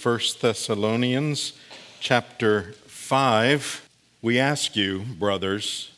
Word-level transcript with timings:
1 0.00 0.20
Thessalonians 0.40 1.54
chapter 1.98 2.72
5. 2.86 3.88
We 4.22 4.38
ask 4.38 4.76
you, 4.76 5.00
brothers, 5.00 5.90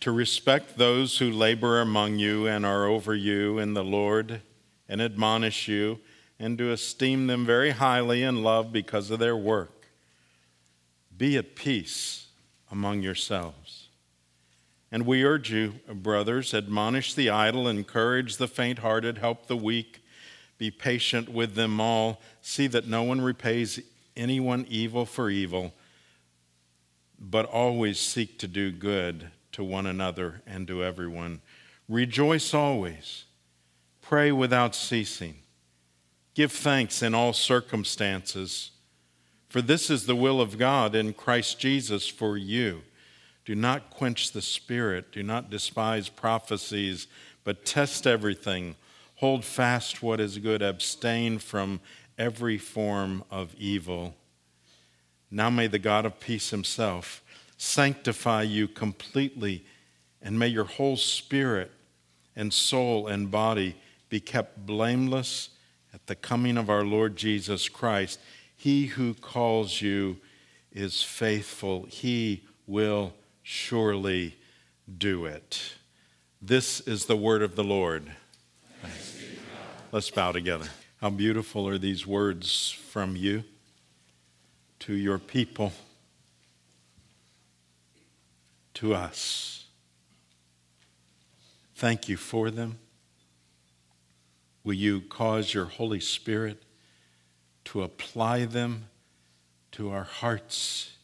to 0.00 0.10
respect 0.10 0.78
those 0.78 1.18
who 1.18 1.30
labor 1.30 1.80
among 1.80 2.18
you 2.18 2.48
and 2.48 2.66
are 2.66 2.86
over 2.86 3.14
you 3.14 3.60
in 3.60 3.74
the 3.74 3.84
Lord 3.84 4.40
and 4.88 5.00
admonish 5.00 5.68
you, 5.68 6.00
and 6.40 6.58
to 6.58 6.72
esteem 6.72 7.28
them 7.28 7.46
very 7.46 7.70
highly 7.70 8.24
in 8.24 8.42
love 8.42 8.72
because 8.72 9.12
of 9.12 9.20
their 9.20 9.36
work. 9.36 9.86
Be 11.16 11.36
at 11.36 11.54
peace 11.54 12.26
among 12.68 13.00
yourselves. 13.02 13.86
And 14.90 15.06
we 15.06 15.22
urge 15.22 15.52
you, 15.52 15.74
brothers, 15.86 16.52
admonish 16.52 17.14
the 17.14 17.30
idle, 17.30 17.68
encourage 17.68 18.38
the 18.38 18.48
faint 18.48 18.80
hearted, 18.80 19.18
help 19.18 19.46
the 19.46 19.56
weak 19.56 20.02
be 20.60 20.70
patient 20.70 21.30
with 21.30 21.54
them 21.54 21.80
all. 21.80 22.20
See 22.42 22.66
that 22.66 22.86
no 22.86 23.02
one 23.02 23.22
repays 23.22 23.80
anyone 24.14 24.66
evil 24.68 25.06
for 25.06 25.30
evil, 25.30 25.72
but 27.18 27.46
always 27.46 27.98
seek 27.98 28.38
to 28.40 28.46
do 28.46 28.70
good 28.70 29.30
to 29.52 29.64
one 29.64 29.86
another 29.86 30.42
and 30.46 30.68
to 30.68 30.84
everyone. 30.84 31.40
Rejoice 31.88 32.52
always. 32.52 33.24
Pray 34.02 34.30
without 34.32 34.74
ceasing. 34.74 35.36
Give 36.34 36.52
thanks 36.52 37.02
in 37.02 37.14
all 37.14 37.32
circumstances, 37.32 38.70
for 39.48 39.62
this 39.62 39.88
is 39.88 40.04
the 40.04 40.14
will 40.14 40.42
of 40.42 40.58
God 40.58 40.94
in 40.94 41.14
Christ 41.14 41.58
Jesus 41.58 42.06
for 42.06 42.36
you. 42.36 42.82
Do 43.46 43.54
not 43.54 43.88
quench 43.88 44.32
the 44.32 44.42
spirit, 44.42 45.10
do 45.10 45.22
not 45.22 45.48
despise 45.48 46.10
prophecies, 46.10 47.06
but 47.44 47.64
test 47.64 48.06
everything 48.06 48.76
Hold 49.20 49.44
fast 49.44 50.02
what 50.02 50.18
is 50.18 50.38
good, 50.38 50.62
abstain 50.62 51.38
from 51.38 51.80
every 52.16 52.56
form 52.56 53.22
of 53.30 53.54
evil. 53.58 54.14
Now 55.30 55.50
may 55.50 55.66
the 55.66 55.78
God 55.78 56.06
of 56.06 56.20
peace 56.20 56.48
himself 56.48 57.22
sanctify 57.58 58.44
you 58.44 58.66
completely, 58.66 59.66
and 60.22 60.38
may 60.38 60.46
your 60.46 60.64
whole 60.64 60.96
spirit 60.96 61.70
and 62.34 62.50
soul 62.50 63.08
and 63.08 63.30
body 63.30 63.76
be 64.08 64.20
kept 64.20 64.64
blameless 64.64 65.50
at 65.92 66.06
the 66.06 66.14
coming 66.14 66.56
of 66.56 66.70
our 66.70 66.82
Lord 66.82 67.14
Jesus 67.14 67.68
Christ. 67.68 68.20
He 68.56 68.86
who 68.86 69.12
calls 69.12 69.82
you 69.82 70.16
is 70.72 71.02
faithful, 71.02 71.84
he 71.90 72.44
will 72.66 73.12
surely 73.42 74.38
do 74.96 75.26
it. 75.26 75.74
This 76.40 76.80
is 76.80 77.04
the 77.04 77.18
word 77.18 77.42
of 77.42 77.54
the 77.54 77.64
Lord. 77.64 78.12
Let's 79.92 80.10
bow 80.10 80.32
together. 80.32 80.66
How 81.00 81.10
beautiful 81.10 81.68
are 81.68 81.78
these 81.78 82.06
words 82.06 82.70
from 82.70 83.16
you 83.16 83.44
to 84.80 84.94
your 84.94 85.18
people, 85.18 85.72
to 88.74 88.94
us. 88.94 89.66
Thank 91.74 92.08
you 92.08 92.16
for 92.16 92.50
them. 92.50 92.78
Will 94.64 94.74
you 94.74 95.02
cause 95.02 95.54
your 95.54 95.66
Holy 95.66 96.00
Spirit 96.00 96.62
to 97.66 97.82
apply 97.82 98.46
them 98.46 98.86
to 99.72 99.90
our 99.90 100.04
hearts, 100.04 100.96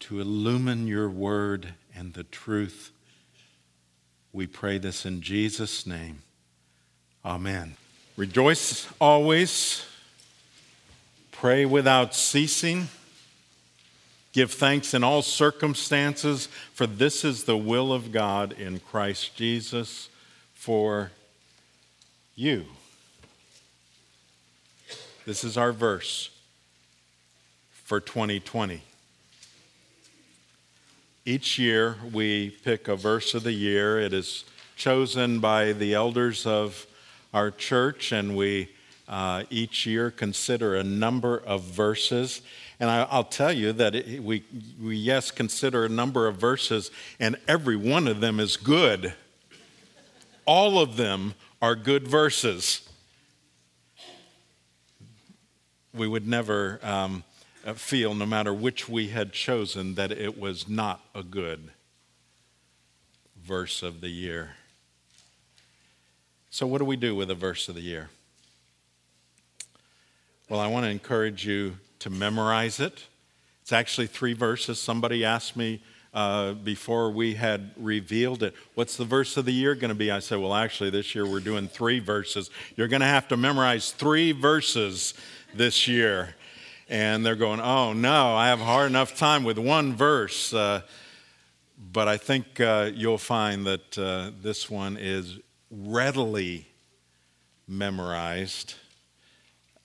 to 0.00 0.20
illumine 0.20 0.86
your 0.86 1.08
word 1.08 1.74
and 1.94 2.12
the 2.14 2.24
truth? 2.24 2.90
We 4.32 4.46
pray 4.46 4.78
this 4.78 5.06
in 5.06 5.22
Jesus' 5.22 5.86
name. 5.86 6.23
Amen. 7.24 7.76
Rejoice 8.16 8.86
always, 9.00 9.86
pray 11.32 11.64
without 11.64 12.14
ceasing, 12.14 12.88
give 14.34 14.52
thanks 14.52 14.92
in 14.92 15.02
all 15.02 15.22
circumstances, 15.22 16.48
for 16.74 16.86
this 16.86 17.24
is 17.24 17.44
the 17.44 17.56
will 17.56 17.92
of 17.94 18.12
God 18.12 18.52
in 18.52 18.78
Christ 18.78 19.34
Jesus 19.36 20.10
for 20.52 21.12
you. 22.36 22.66
This 25.24 25.44
is 25.44 25.56
our 25.56 25.72
verse 25.72 26.28
for 27.84 28.00
2020. 28.00 28.82
Each 31.24 31.58
year 31.58 31.96
we 32.12 32.50
pick 32.50 32.86
a 32.86 32.96
verse 32.96 33.32
of 33.32 33.44
the 33.44 33.52
year. 33.52 33.98
It 33.98 34.12
is 34.12 34.44
chosen 34.76 35.40
by 35.40 35.72
the 35.72 35.94
elders 35.94 36.44
of 36.44 36.86
our 37.34 37.50
church, 37.50 38.12
and 38.12 38.36
we 38.36 38.70
uh, 39.08 39.42
each 39.50 39.86
year 39.86 40.10
consider 40.10 40.76
a 40.76 40.84
number 40.84 41.36
of 41.36 41.62
verses. 41.62 42.40
And 42.78 42.88
I, 42.88 43.16
will 43.16 43.24
tell 43.24 43.52
you 43.52 43.72
that 43.72 43.96
it, 43.96 44.22
we, 44.22 44.44
we, 44.80 44.96
yes, 44.96 45.32
consider 45.32 45.84
a 45.84 45.88
number 45.88 46.28
of 46.28 46.36
verses, 46.36 46.92
and 47.18 47.36
every 47.48 47.76
one 47.76 48.06
of 48.06 48.20
them 48.20 48.38
is 48.38 48.56
good. 48.56 49.14
All 50.46 50.78
of 50.78 50.96
them 50.96 51.34
are 51.60 51.74
good 51.74 52.06
verses. 52.06 52.88
We 55.92 56.06
would 56.06 56.26
never 56.26 56.78
um, 56.82 57.24
feel, 57.74 58.14
no 58.14 58.26
matter 58.26 58.54
which 58.54 58.88
we 58.88 59.08
had 59.08 59.32
chosen, 59.32 59.96
that 59.96 60.12
it 60.12 60.38
was 60.38 60.68
not 60.68 61.00
a 61.14 61.24
good 61.24 61.70
verse 63.36 63.82
of 63.82 64.00
the 64.00 64.08
year. 64.08 64.52
So, 66.54 66.68
what 66.68 66.78
do 66.78 66.84
we 66.84 66.94
do 66.94 67.16
with 67.16 67.32
a 67.32 67.34
verse 67.34 67.68
of 67.68 67.74
the 67.74 67.80
year? 67.80 68.10
Well, 70.48 70.60
I 70.60 70.68
want 70.68 70.84
to 70.84 70.90
encourage 70.90 71.44
you 71.44 71.78
to 71.98 72.10
memorize 72.10 72.78
it. 72.78 73.06
It's 73.62 73.72
actually 73.72 74.06
three 74.06 74.34
verses. 74.34 74.78
Somebody 74.78 75.24
asked 75.24 75.56
me 75.56 75.82
uh, 76.14 76.52
before 76.52 77.10
we 77.10 77.34
had 77.34 77.72
revealed 77.76 78.44
it, 78.44 78.54
what's 78.76 78.96
the 78.96 79.04
verse 79.04 79.36
of 79.36 79.46
the 79.46 79.52
year 79.52 79.74
going 79.74 79.88
to 79.88 79.96
be? 79.96 80.12
I 80.12 80.20
said, 80.20 80.38
well, 80.38 80.54
actually, 80.54 80.90
this 80.90 81.12
year 81.12 81.26
we're 81.26 81.40
doing 81.40 81.66
three 81.66 81.98
verses. 81.98 82.50
You're 82.76 82.86
going 82.86 83.00
to 83.00 83.06
have 83.06 83.26
to 83.28 83.36
memorize 83.36 83.90
three 83.90 84.30
verses 84.30 85.14
this 85.54 85.88
year. 85.88 86.36
And 86.88 87.26
they're 87.26 87.34
going, 87.34 87.58
oh, 87.58 87.94
no, 87.94 88.36
I 88.36 88.46
have 88.46 88.60
hard 88.60 88.90
enough 88.90 89.16
time 89.16 89.42
with 89.42 89.58
one 89.58 89.96
verse. 89.96 90.54
Uh, 90.54 90.82
but 91.92 92.06
I 92.06 92.16
think 92.16 92.60
uh, 92.60 92.92
you'll 92.94 93.18
find 93.18 93.66
that 93.66 93.98
uh, 93.98 94.30
this 94.40 94.70
one 94.70 94.96
is 95.00 95.40
readily 95.82 96.66
memorized 97.66 98.74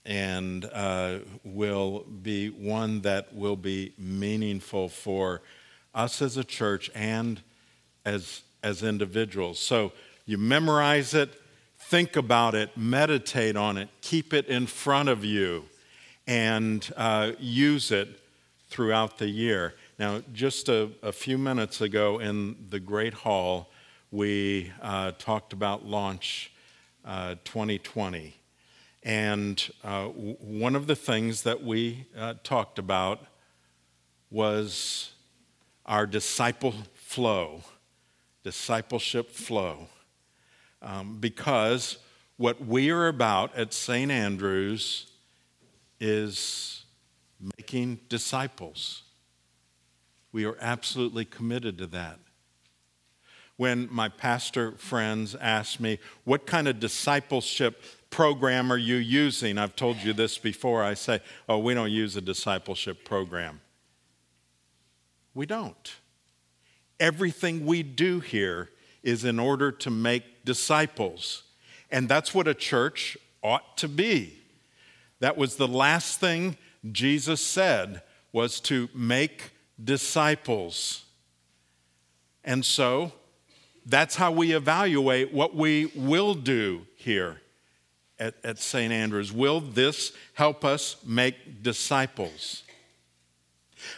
and 0.06 0.66
uh, 0.74 1.20
will 1.44 2.06
be 2.22 2.50
one 2.50 3.02
that 3.02 3.34
will 3.34 3.56
be 3.56 3.94
meaningful 3.98 4.90
for 4.90 5.42
us 5.94 6.22
as 6.22 6.38
a 6.38 6.44
church 6.44 6.90
and 6.96 7.42
as, 8.06 8.42
as 8.64 8.84
individuals. 8.84 9.60
So 9.60 9.92
you 10.26 10.38
memorize 10.38 11.14
it, 11.14 11.30
think 11.80 12.16
about 12.16 12.56
it, 12.56 12.76
meditate 12.78 13.56
on 13.56 13.78
it, 13.78 13.90
keep 14.02 14.34
it 14.34 14.48
in 14.48 14.68
front 14.68 15.10
of 15.10 15.26
you, 15.26 15.66
and 16.28 16.88
uh, 16.96 17.32
use 17.40 17.92
it 17.92 18.20
throughout 18.70 19.18
the 19.18 19.28
year. 19.28 19.74
Now, 19.98 20.22
just 20.34 20.70
a, 20.70 20.92
a 21.02 21.12
few 21.12 21.38
minutes 21.38 21.82
ago 21.82 22.20
in 22.20 22.56
the 22.70 22.80
Great 22.80 23.14
Hall, 23.14 23.69
we 24.12 24.72
uh, 24.82 25.12
talked 25.20 25.54
about 25.54 25.86
Launch 25.86 26.52
uh, 27.06 27.36
2020. 27.44 28.36
And 29.04 29.72
uh, 29.84 30.08
w- 30.08 30.36
one 30.40 30.76
of 30.76 30.88
the 30.88 30.96
things 30.96 31.44
that 31.44 31.64
we 31.64 32.08
uh, 32.18 32.36
talked 32.44 32.80
about 32.80 33.22
was 34.32 35.12
our 35.86 36.06
disciple 36.06 36.74
flow, 36.96 37.62
discipleship 38.44 39.32
flow. 39.32 39.88
Um, 40.82 41.18
because 41.20 41.98
what 42.38 42.66
we 42.66 42.90
are 42.90 43.08
about 43.08 43.56
at 43.56 43.74
St. 43.74 44.12
Andrews 44.12 45.08
is 46.00 46.84
making 47.58 48.00
disciples. 48.10 49.04
We 50.32 50.46
are 50.46 50.58
absolutely 50.62 51.26
committed 51.26 51.78
to 51.80 51.88
that 51.88 52.20
when 53.60 53.90
my 53.92 54.08
pastor 54.08 54.72
friends 54.78 55.36
ask 55.36 55.82
me, 55.82 56.00
What 56.24 56.48
kind 56.48 56.66
of 56.66 56.80
discipleship 56.80 57.84
program 58.10 58.72
are 58.72 58.78
you 58.78 58.96
using? 58.96 59.58
I've 59.58 59.76
told 59.76 59.98
you 59.98 60.14
this 60.14 60.38
before. 60.38 60.82
I 60.82 60.94
say, 60.94 61.20
Oh, 61.50 61.58
we 61.58 61.74
don't 61.74 61.92
use 61.92 62.16
a 62.16 62.22
discipleship 62.22 63.04
program. 63.04 63.60
We 65.34 65.46
don't. 65.46 65.94
Everything 67.02 67.66
we 67.66 67.84
do 67.84 68.22
here 68.22 68.70
is 69.04 69.26
in 69.26 69.40
order 69.40 69.74
to 69.74 69.90
make 69.90 70.46
disciples. 70.46 71.44
And 71.92 72.08
that's 72.08 72.34
what 72.34 72.48
a 72.48 72.54
church 72.54 73.18
ought 73.44 73.76
to 73.80 73.90
be. 73.90 74.38
That 75.20 75.36
was 75.36 75.58
the 75.58 75.68
last 75.68 76.22
thing 76.22 76.56
Jesus 76.90 77.42
said 77.42 78.04
was 78.32 78.62
to 78.62 78.88
make 78.96 79.52
disciples. 79.84 81.04
And 82.46 82.64
so 82.64 83.12
that's 83.86 84.16
how 84.16 84.32
we 84.32 84.54
evaluate 84.54 85.34
what 85.34 85.56
we 85.56 85.92
will 85.96 86.34
do 86.34 86.86
here 86.96 87.42
at, 88.20 88.36
at 88.44 88.60
St. 88.60 88.92
Andrews. 88.92 89.32
Will 89.32 89.60
this 89.60 90.14
help 90.34 90.66
us 90.66 90.98
make 91.06 91.64
disciples? 91.64 92.64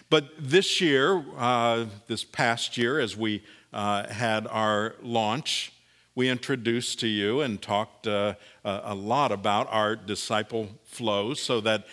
But 0.09 0.29
this 0.37 0.79
year, 0.79 1.23
uh, 1.37 1.85
this 2.07 2.23
past 2.23 2.77
year, 2.77 2.99
as 2.99 3.17
we 3.17 3.43
uh, 3.73 4.07
had 4.07 4.47
our 4.47 4.95
launch, 5.01 5.73
we 6.13 6.29
introduced 6.29 6.99
to 6.99 7.07
you 7.07 7.41
and 7.41 7.61
talked 7.61 8.05
uh, 8.05 8.35
a 8.63 8.93
lot 8.93 9.31
about 9.31 9.67
our 9.71 9.95
disciple 9.95 10.69
flow 10.83 11.33
so 11.33 11.61
that 11.61 11.87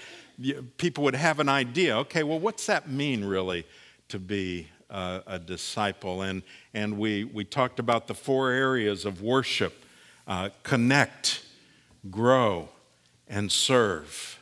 people 0.76 1.04
would 1.04 1.14
have 1.14 1.40
an 1.40 1.48
idea 1.48 1.96
okay, 1.98 2.22
well, 2.22 2.38
what's 2.38 2.66
that 2.66 2.90
mean 2.90 3.24
really 3.24 3.64
to 4.08 4.18
be 4.18 4.68
a 4.90 5.38
disciple? 5.38 6.22
And, 6.22 6.42
and 6.74 6.98
we, 6.98 7.24
we 7.24 7.44
talked 7.44 7.78
about 7.78 8.06
the 8.06 8.14
four 8.14 8.50
areas 8.50 9.04
of 9.04 9.22
worship 9.22 9.84
uh, 10.26 10.50
connect, 10.62 11.42
grow, 12.10 12.68
and 13.26 13.50
serve. 13.50 14.38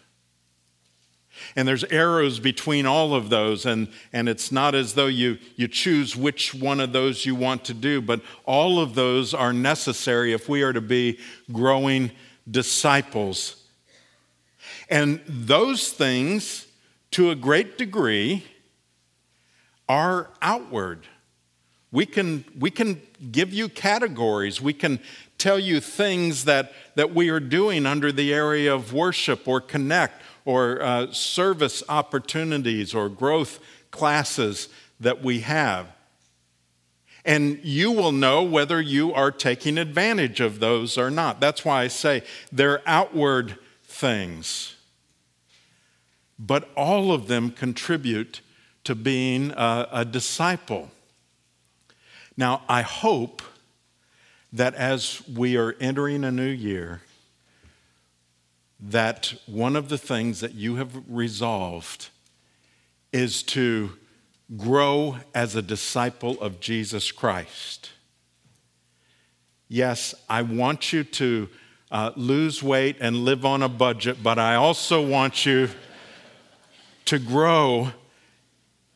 And 1.54 1.66
there's 1.66 1.84
arrows 1.84 2.40
between 2.40 2.87
all 2.87 3.14
of 3.14 3.28
those, 3.28 3.66
and, 3.66 3.88
and 4.12 4.28
it's 4.28 4.50
not 4.50 4.75
as 4.75 4.94
though 4.94 5.06
you, 5.06 5.38
you 5.54 5.69
choose 5.69 6.16
which 6.16 6.54
one 6.54 6.81
of 6.81 6.93
those 6.93 7.25
you 7.25 7.34
want 7.34 7.64
to 7.66 7.75
do, 7.75 8.00
but 8.00 8.20
all 8.44 8.81
of 8.81 8.94
those 8.94 9.34
are 9.34 9.52
necessary 9.52 10.32
if 10.32 10.48
we 10.48 10.62
are 10.62 10.72
to 10.72 10.81
be 10.81 11.19
growing 11.52 12.10
disciples. 12.50 13.62
And 14.88 15.20
those 15.26 15.90
things, 15.90 16.66
to 17.12 17.31
a 17.31 17.34
great 17.34 17.78
degree, 17.78 18.44
are 19.88 20.31
outward. 20.43 21.06
We 21.93 22.06
can, 22.06 22.44
we 22.59 22.71
can 22.71 23.00
give 23.31 23.53
you 23.53 23.69
categories. 23.69 24.61
We 24.61 24.73
can 24.73 25.00
tell 25.38 25.59
you 25.59 25.81
things 25.81 26.44
that, 26.44 26.73
that 26.94 27.15
we 27.15 27.29
are 27.29 27.41
doing 27.41 27.87
under 27.87 28.12
the 28.12 28.35
area 28.35 28.75
of 28.75 28.93
worship 28.93 29.47
or 29.47 29.61
connect 29.61 30.23
or 30.44 30.83
uh, 30.83 31.12
service 31.12 31.83
opportunities 31.88 32.94
or 32.94 33.09
growth 33.09 33.61
classes 33.91 34.69
that 35.00 35.23
we 35.23 35.41
have. 35.41 35.89
And 37.25 37.59
you 37.65 37.91
will 37.91 38.12
know 38.12 38.43
whether 38.44 38.81
you 38.81 39.12
are 39.12 39.32
taking 39.32 39.79
advantage 39.79 40.41
of 40.41 40.61
those 40.61 40.97
or 40.97 41.11
not. 41.11 41.41
That's 41.41 41.65
why 41.65 41.82
I 41.82 41.89
say 41.89 42.23
they're 42.53 42.82
outward 42.87 43.59
things. 43.85 44.77
But 46.39 46.71
all 46.77 47.11
of 47.11 47.27
them 47.27 47.50
contribute 47.50 48.43
to 48.87 48.94
being 48.94 49.50
a, 49.56 49.88
a 49.91 50.05
disciple. 50.05 50.88
Now, 52.37 52.62
I 52.69 52.83
hope 52.83 53.43
that 54.53 54.75
as 54.77 55.23
we 55.29 55.56
are 55.56 55.75
entering 55.81 56.23
a 56.23 56.31
new 56.31 56.47
year, 56.47 57.03
that 58.79 59.35
one 59.47 59.75
of 59.75 59.88
the 59.88 59.99
things 59.99 60.38
that 60.38 60.55
you 60.55 60.77
have 60.77 61.03
resolved 61.09 62.11
is 63.12 63.43
to 63.43 63.91
grow 64.56 65.17
as 65.35 65.56
a 65.56 65.62
disciple 65.62 66.41
of 66.41 66.61
Jesus 66.61 67.11
Christ. 67.11 67.91
Yes, 69.69 70.15
I 70.29 70.43
want 70.43 70.93
you 70.93 71.03
to 71.03 71.49
uh, 71.91 72.12
lose 72.15 72.62
weight 72.62 72.99
and 73.00 73.25
live 73.25 73.44
on 73.44 73.65
a 73.65 73.69
budget, 73.69 74.23
but 74.23 74.39
I 74.39 74.55
also 74.55 75.05
want 75.05 75.44
you 75.44 75.71
to 77.06 77.19
grow 77.19 77.91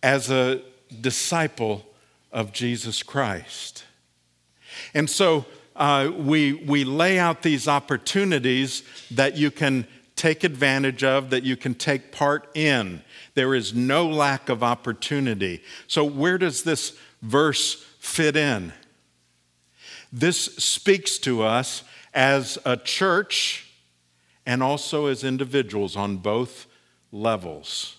as 0.03 0.31
a 0.31 0.63
disciple 1.01 1.87
of 2.33 2.53
Jesus 2.53 3.03
Christ. 3.03 3.85
And 4.95 5.09
so 5.09 5.45
uh, 5.77 6.11
we, 6.17 6.53
we 6.53 6.85
lay 6.85 7.19
out 7.19 7.43
these 7.43 7.69
opportunities 7.69 8.83
that 9.11 9.37
you 9.37 9.51
can 9.51 9.87
take 10.17 10.45
advantage 10.45 11.03
of, 11.03 11.31
that 11.31 11.45
you 11.45 11.57
can 11.57 11.75
take 11.75 12.13
part 12.13 12.49
in. 12.55 13.03
There 13.35 13.55
is 13.55 13.73
no 13.75 14.07
lack 14.07 14.49
of 14.49 14.63
opportunity. 14.63 15.63
So, 15.87 16.05
where 16.05 16.37
does 16.37 16.63
this 16.63 16.99
verse 17.23 17.83
fit 17.99 18.37
in? 18.37 18.75
This 20.13 20.39
speaks 20.57 21.19
to 21.21 21.43
us 21.43 21.85
as 22.13 22.59
a 22.67 22.77
church 22.77 23.71
and 24.45 24.63
also 24.63 25.07
as 25.07 25.25
individuals 25.25 25.97
on 25.97 26.19
both 26.19 26.67
levels. 27.13 27.97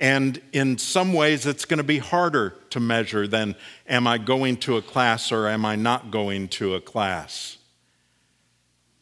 And 0.00 0.40
in 0.52 0.78
some 0.78 1.12
ways, 1.12 1.44
it's 1.44 1.66
going 1.66 1.78
to 1.78 1.84
be 1.84 1.98
harder 1.98 2.56
to 2.70 2.80
measure 2.80 3.28
than 3.28 3.54
am 3.86 4.06
I 4.06 4.16
going 4.16 4.56
to 4.58 4.78
a 4.78 4.82
class 4.82 5.30
or 5.30 5.46
am 5.46 5.66
I 5.66 5.76
not 5.76 6.10
going 6.10 6.48
to 6.48 6.74
a 6.74 6.80
class. 6.80 7.58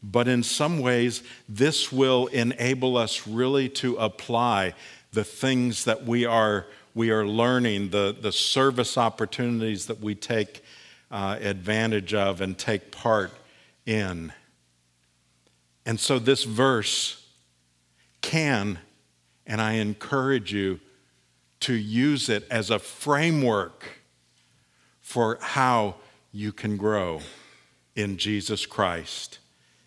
But 0.02 0.26
in 0.26 0.42
some 0.42 0.80
ways, 0.80 1.22
this 1.48 1.92
will 1.92 2.26
enable 2.28 2.96
us 2.96 3.28
really 3.28 3.68
to 3.70 3.96
apply 3.96 4.74
the 5.12 5.24
things 5.24 5.84
that 5.84 6.04
we 6.04 6.24
are, 6.24 6.66
we 6.94 7.10
are 7.10 7.26
learning, 7.26 7.90
the, 7.90 8.16
the 8.20 8.32
service 8.32 8.98
opportunities 8.98 9.86
that 9.86 10.00
we 10.00 10.16
take 10.16 10.64
uh, 11.10 11.38
advantage 11.40 12.12
of 12.12 12.40
and 12.40 12.58
take 12.58 12.90
part 12.90 13.32
in. 13.86 14.32
And 15.86 15.98
so 15.98 16.18
this 16.18 16.44
verse 16.44 17.24
can, 18.20 18.78
and 19.46 19.60
I 19.60 19.74
encourage 19.74 20.52
you, 20.52 20.80
to 21.60 21.75
use 21.75 22.28
it 22.28 22.46
as 22.50 22.70
a 22.70 22.78
framework 22.78 23.84
for 25.00 25.38
how 25.40 25.96
you 26.32 26.52
can 26.52 26.76
grow 26.76 27.20
in 27.96 28.16
Jesus 28.16 28.66
Christ 28.66 29.38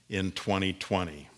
in 0.09 0.31
2020. 0.31 1.29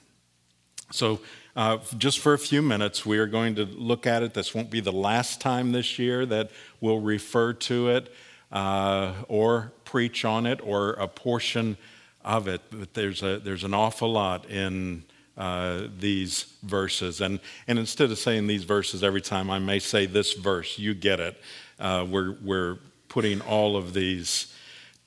So, 0.91 1.19
uh, 1.55 1.77
just 1.97 2.19
for 2.19 2.33
a 2.33 2.39
few 2.39 2.63
minutes, 2.63 3.05
we 3.05 3.19
are 3.19 3.27
going 3.27 3.55
to 3.55 3.65
look 3.65 4.07
at 4.07 4.23
it. 4.23 4.33
This 4.33 4.55
won't 4.55 4.71
be 4.71 4.79
the 4.79 4.91
last 4.91 5.39
time 5.39 5.71
this 5.71 5.99
year 5.99 6.25
that 6.25 6.49
we'll 6.81 6.99
refer 6.99 7.53
to 7.53 7.89
it 7.89 8.11
uh, 8.51 9.13
or 9.27 9.71
preach 9.85 10.25
on 10.25 10.47
it 10.47 10.59
or 10.63 10.93
a 10.93 11.07
portion 11.07 11.77
of 12.23 12.47
it. 12.47 12.61
But 12.71 12.95
there's, 12.95 13.21
a, 13.21 13.37
there's 13.37 13.63
an 13.63 13.73
awful 13.73 14.11
lot 14.11 14.49
in 14.49 15.03
uh, 15.37 15.87
these 15.97 16.43
verses. 16.63 17.21
And, 17.21 17.39
and 17.67 17.79
instead 17.79 18.11
of 18.11 18.19
saying 18.19 18.47
these 18.47 18.63
verses 18.63 19.03
every 19.03 19.21
time, 19.21 19.49
I 19.49 19.59
may 19.59 19.79
say 19.79 20.05
this 20.05 20.33
verse. 20.33 20.77
You 20.77 20.93
get 20.93 21.19
it. 21.19 21.41
Uh, 21.79 22.05
we're, 22.09 22.37
we're 22.43 22.77
putting 23.09 23.41
all 23.41 23.75
of 23.75 23.93
these 23.93 24.53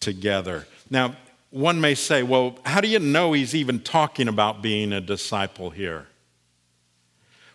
together. 0.01 0.67
Now, 0.91 1.17
one 1.51 1.81
may 1.81 1.95
say, 1.95 2.23
well, 2.23 2.59
how 2.65 2.81
do 2.81 2.89
you 2.89 2.99
know 2.99 3.33
he's 3.33 3.55
even 3.55 3.81
talking 3.81 4.29
about 4.29 4.63
being 4.63 4.93
a 4.93 5.01
disciple 5.01 5.71
here? 5.71 6.07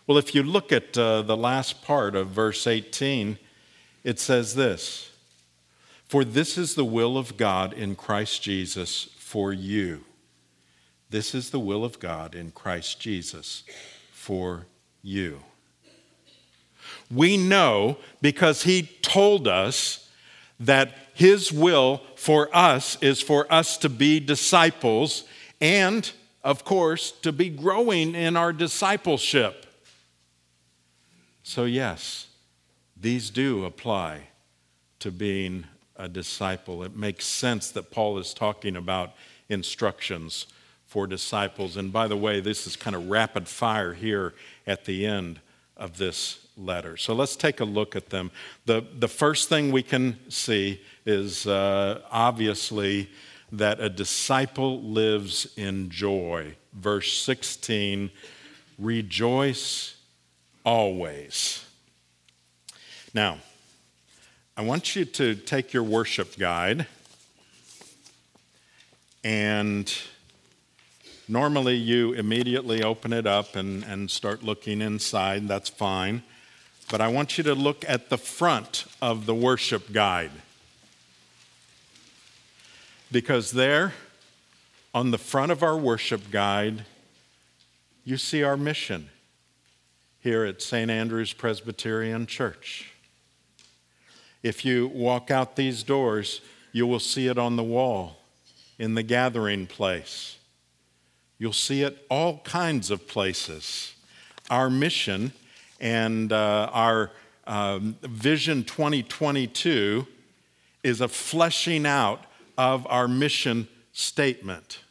Well, 0.06 0.18
if 0.18 0.34
you 0.34 0.42
look 0.42 0.72
at 0.72 0.96
uh, 0.98 1.22
the 1.22 1.36
last 1.36 1.82
part 1.82 2.16
of 2.16 2.28
verse 2.28 2.66
18, 2.66 3.38
it 4.02 4.18
says 4.18 4.54
this 4.54 5.10
For 6.08 6.24
this 6.24 6.58
is 6.58 6.74
the 6.74 6.84
will 6.84 7.16
of 7.16 7.36
God 7.36 7.72
in 7.72 7.94
Christ 7.94 8.42
Jesus 8.42 9.04
for 9.18 9.52
you 9.52 10.04
this 11.12 11.34
is 11.34 11.50
the 11.50 11.60
will 11.60 11.84
of 11.84 12.00
God 12.00 12.34
in 12.34 12.50
Christ 12.50 12.98
Jesus 12.98 13.64
for 14.10 14.66
you. 15.02 15.40
We 17.10 17.36
know 17.36 17.98
because 18.22 18.62
He 18.62 18.82
told 19.02 19.46
us 19.46 20.10
that 20.58 20.96
His 21.12 21.52
will 21.52 22.00
for 22.16 22.48
us 22.56 22.96
is 23.02 23.20
for 23.20 23.46
us 23.52 23.76
to 23.78 23.90
be 23.90 24.20
disciples 24.20 25.24
and, 25.60 26.10
of 26.42 26.64
course, 26.64 27.12
to 27.20 27.30
be 27.30 27.50
growing 27.50 28.14
in 28.14 28.36
our 28.36 28.52
discipleship. 28.52 29.66
So, 31.42 31.64
yes, 31.64 32.28
these 32.98 33.28
do 33.28 33.66
apply 33.66 34.28
to 35.00 35.10
being 35.10 35.66
a 35.94 36.08
disciple. 36.08 36.82
It 36.82 36.96
makes 36.96 37.26
sense 37.26 37.70
that 37.72 37.90
Paul 37.90 38.18
is 38.18 38.32
talking 38.32 38.76
about 38.76 39.12
instructions 39.50 40.46
for 40.92 41.06
disciples. 41.06 41.78
And 41.78 41.90
by 41.90 42.06
the 42.06 42.18
way, 42.18 42.40
this 42.40 42.66
is 42.66 42.76
kind 42.76 42.94
of 42.94 43.08
rapid 43.08 43.48
fire 43.48 43.94
here 43.94 44.34
at 44.66 44.84
the 44.84 45.06
end 45.06 45.40
of 45.74 45.96
this 45.96 46.46
letter. 46.54 46.98
So 46.98 47.14
let's 47.14 47.34
take 47.34 47.60
a 47.60 47.64
look 47.64 47.96
at 47.96 48.10
them. 48.10 48.30
The, 48.66 48.84
the 48.98 49.08
first 49.08 49.48
thing 49.48 49.72
we 49.72 49.82
can 49.82 50.18
see 50.28 50.82
is 51.06 51.46
uh, 51.46 52.02
obviously 52.10 53.08
that 53.52 53.80
a 53.80 53.88
disciple 53.88 54.82
lives 54.82 55.50
in 55.56 55.88
joy. 55.88 56.56
Verse 56.74 57.10
16 57.22 58.10
rejoice 58.78 59.96
always. 60.62 61.64
Now, 63.14 63.38
I 64.58 64.60
want 64.60 64.94
you 64.94 65.06
to 65.06 65.36
take 65.36 65.72
your 65.72 65.84
worship 65.84 66.36
guide 66.36 66.86
and 69.24 69.90
Normally, 71.32 71.76
you 71.76 72.12
immediately 72.12 72.82
open 72.82 73.10
it 73.10 73.26
up 73.26 73.56
and, 73.56 73.84
and 73.84 74.10
start 74.10 74.42
looking 74.42 74.82
inside. 74.82 75.48
That's 75.48 75.70
fine. 75.70 76.22
But 76.90 77.00
I 77.00 77.08
want 77.08 77.38
you 77.38 77.44
to 77.44 77.54
look 77.54 77.86
at 77.88 78.10
the 78.10 78.18
front 78.18 78.84
of 79.00 79.24
the 79.24 79.34
worship 79.34 79.94
guide. 79.94 80.32
Because 83.10 83.52
there, 83.52 83.94
on 84.92 85.10
the 85.10 85.16
front 85.16 85.50
of 85.50 85.62
our 85.62 85.74
worship 85.74 86.30
guide, 86.30 86.84
you 88.04 88.18
see 88.18 88.42
our 88.42 88.58
mission 88.58 89.08
here 90.20 90.44
at 90.44 90.60
St. 90.60 90.90
Andrew's 90.90 91.32
Presbyterian 91.32 92.26
Church. 92.26 92.92
If 94.42 94.66
you 94.66 94.86
walk 94.88 95.30
out 95.30 95.56
these 95.56 95.82
doors, 95.82 96.42
you 96.72 96.86
will 96.86 97.00
see 97.00 97.28
it 97.28 97.38
on 97.38 97.56
the 97.56 97.62
wall 97.62 98.18
in 98.78 98.96
the 98.96 99.02
gathering 99.02 99.66
place. 99.66 100.36
You'll 101.42 101.52
see 101.52 101.82
it 101.82 102.06
all 102.08 102.38
kinds 102.44 102.92
of 102.92 103.08
places. 103.08 103.96
Our 104.48 104.70
mission 104.70 105.32
and 105.80 106.32
uh, 106.32 106.70
our 106.72 107.10
um, 107.48 107.96
Vision 108.00 108.62
2022 108.62 110.06
is 110.84 111.00
a 111.00 111.08
fleshing 111.08 111.84
out 111.84 112.26
of 112.56 112.86
our 112.88 113.08
mission 113.08 113.66
statement. 113.92 114.82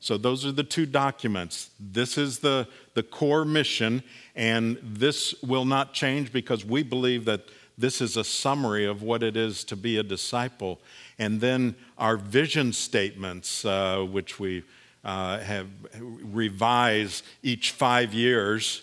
So, 0.00 0.16
those 0.16 0.46
are 0.46 0.52
the 0.52 0.64
two 0.64 0.86
documents. 0.86 1.68
This 1.78 2.16
is 2.16 2.38
the, 2.38 2.66
the 2.94 3.02
core 3.02 3.44
mission, 3.44 4.02
and 4.34 4.78
this 4.82 5.34
will 5.42 5.66
not 5.66 5.92
change 5.92 6.32
because 6.32 6.64
we 6.64 6.82
believe 6.82 7.26
that 7.26 7.42
this 7.76 8.00
is 8.00 8.16
a 8.16 8.24
summary 8.24 8.86
of 8.86 9.02
what 9.02 9.22
it 9.22 9.36
is 9.36 9.64
to 9.64 9.76
be 9.76 9.98
a 9.98 10.02
disciple. 10.02 10.80
And 11.18 11.42
then 11.42 11.74
our 11.98 12.16
vision 12.16 12.72
statements, 12.72 13.66
uh, 13.66 14.02
which 14.10 14.40
we 14.40 14.64
uh, 15.04 15.38
have 15.40 15.68
revised 16.00 17.24
each 17.42 17.70
five 17.72 18.12
years, 18.12 18.82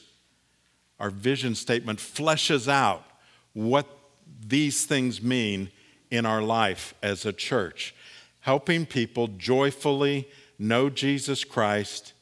our 0.99 1.09
vision 1.09 1.55
statement 1.55 1.99
fleshes 1.99 2.67
out 2.67 3.03
what 3.53 3.87
these 4.47 4.85
things 4.85 5.21
mean 5.21 5.69
in 6.09 6.25
our 6.25 6.41
life 6.41 6.93
as 7.01 7.25
a 7.25 7.33
church, 7.33 7.93
helping 8.41 8.85
people 8.85 9.27
joyfully 9.27 10.27
know 10.57 10.89
Jesus 10.89 11.43
Christ, 11.43 12.13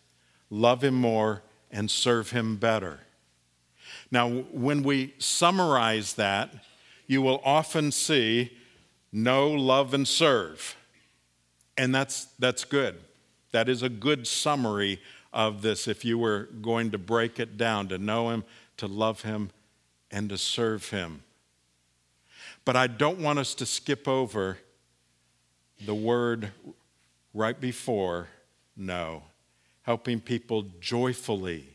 love 0.49 0.83
Him 0.83 0.95
more, 0.95 1.43
and 1.71 1.89
serve 1.89 2.31
Him 2.31 2.57
better. 2.57 2.99
Now, 4.09 4.29
when 4.29 4.83
we 4.83 5.13
summarize 5.17 6.13
that, 6.15 6.53
you 7.07 7.21
will 7.21 7.41
often 7.43 7.91
see 7.91 8.51
know, 9.13 9.49
love, 9.49 9.93
and 9.93 10.07
serve. 10.07 10.75
And 11.77 11.93
that's, 11.93 12.25
that's 12.39 12.65
good. 12.65 12.99
That 13.53 13.69
is 13.69 13.81
a 13.81 13.89
good 13.89 14.27
summary 14.27 14.99
of 15.31 15.61
this 15.61 15.87
if 15.87 16.03
you 16.03 16.17
were 16.17 16.49
going 16.61 16.91
to 16.91 16.97
break 16.97 17.39
it 17.39 17.57
down 17.57 17.87
to 17.87 17.97
know 17.97 18.29
Him, 18.29 18.43
to 18.77 18.87
love 18.87 19.21
Him, 19.21 19.51
and 20.11 20.27
to 20.29 20.37
serve 20.37 20.89
Him. 20.89 21.23
But 22.65 22.75
I 22.75 22.87
don't 22.87 23.19
want 23.19 23.39
us 23.39 23.53
to 23.55 23.65
skip 23.65 24.07
over 24.07 24.57
the 25.85 25.95
word 25.95 26.51
right 27.33 27.59
before 27.59 28.27
know, 28.75 29.23
helping 29.83 30.19
people 30.19 30.65
joyfully. 30.79 31.69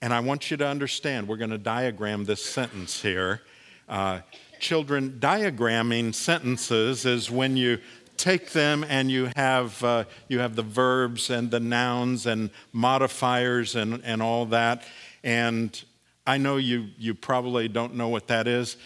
And 0.00 0.12
I 0.12 0.20
want 0.20 0.50
you 0.50 0.56
to 0.58 0.66
understand, 0.66 1.28
we're 1.28 1.36
going 1.36 1.50
to 1.50 1.58
diagram 1.58 2.24
this 2.24 2.44
sentence 2.44 3.02
here. 3.02 3.42
Uh, 3.88 4.20
children, 4.58 5.18
diagramming 5.20 6.14
sentences 6.14 7.04
is 7.04 7.30
when 7.30 7.56
you 7.56 7.78
take 8.16 8.50
them 8.50 8.84
and 8.88 9.10
you 9.10 9.30
have, 9.36 9.82
uh, 9.84 10.04
you 10.28 10.38
have 10.38 10.56
the 10.56 10.62
verbs 10.62 11.30
and 11.30 11.50
the 11.50 11.60
nouns 11.60 12.26
and 12.26 12.50
modifiers 12.72 13.74
and, 13.74 14.00
and 14.04 14.22
all 14.22 14.46
that. 14.46 14.84
And 15.22 15.82
I 16.26 16.38
know 16.38 16.56
you, 16.56 16.88
you 16.98 17.14
probably 17.14 17.68
don't 17.68 17.94
know 17.94 18.08
what 18.08 18.28
that 18.28 18.46
is, 18.46 18.76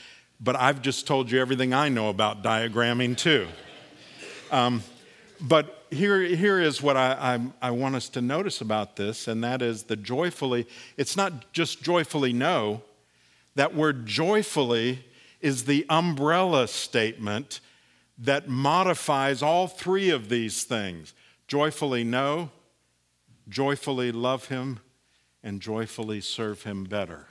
but 0.41 0.57
I've 0.57 0.83
just 0.83 1.07
told 1.07 1.31
you 1.31 1.41
everything 1.41 1.73
I 1.73 1.89
know 1.89 2.09
about 2.09 2.43
diagramming, 2.43 3.17
too. 3.17 3.47
Um, 4.51 4.83
but 5.41 5.85
here, 5.91 6.21
here 6.21 6.61
is 6.61 6.83
what 6.83 6.97
I, 6.97 7.39
I, 7.63 7.69
I, 7.69 7.71
want 7.71 7.95
us 7.95 8.09
to 8.11 8.21
notice 8.21 8.61
about 8.61 8.97
this, 8.97 9.29
and 9.29 9.43
that 9.45 9.63
is 9.63 9.85
the 9.85 9.97
joyfully, 9.97 10.67
it's 10.97 11.17
not 11.17 11.53
just 11.53 11.83
joyfully 11.83 12.33
know. 12.33 12.83
That 13.55 13.75
word 13.75 14.07
joyfully 14.07 15.05
is 15.41 15.65
the 15.65 15.87
umbrella 15.89 16.69
statement 16.69 17.61
that 18.21 18.49
modifies 18.49 19.43
all 19.43 19.67
three 19.67 20.11
of 20.11 20.29
these 20.29 20.65
things 20.65 21.15
joyfully 21.49 22.05
know, 22.05 22.51
joyfully 23.49 24.13
love 24.13 24.47
Him, 24.47 24.79
and 25.43 25.61
joyfully 25.61 26.21
serve 26.21 26.63
Him 26.63 26.85
better. 26.85 27.27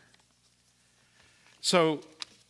So 1.62 2.02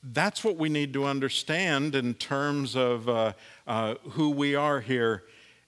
that's 0.02 0.44
what 0.44 0.56
we 0.56 0.70
need 0.70 0.94
to 0.94 1.06
understand 1.06 1.94
in 1.94 2.14
terms 2.14 2.76
of 2.76 3.10
uh, 3.10 3.34
uh, 3.68 3.96
who 4.12 4.30
we 4.30 4.56
are 4.56 4.80
here 4.80 5.24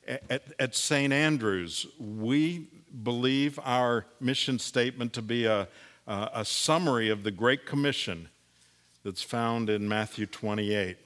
at, 0.08 0.44
at 0.58 0.76
St. 0.76 1.12
Andrews. 1.12 1.86
We 2.00 2.68
believe 3.04 3.60
our 3.64 4.06
mission 4.20 4.60
statement 4.60 5.14
to 5.14 5.22
be 5.22 5.46
a, 5.46 5.68
a 6.08 6.46
summary 6.46 7.10
of 7.10 7.24
the 7.24 7.32
Great 7.32 7.66
Commission 7.66 8.30
that's 9.04 9.24
found 9.24 9.70
in 9.70 9.88
Matthew 9.88 10.26
28. 10.26 10.98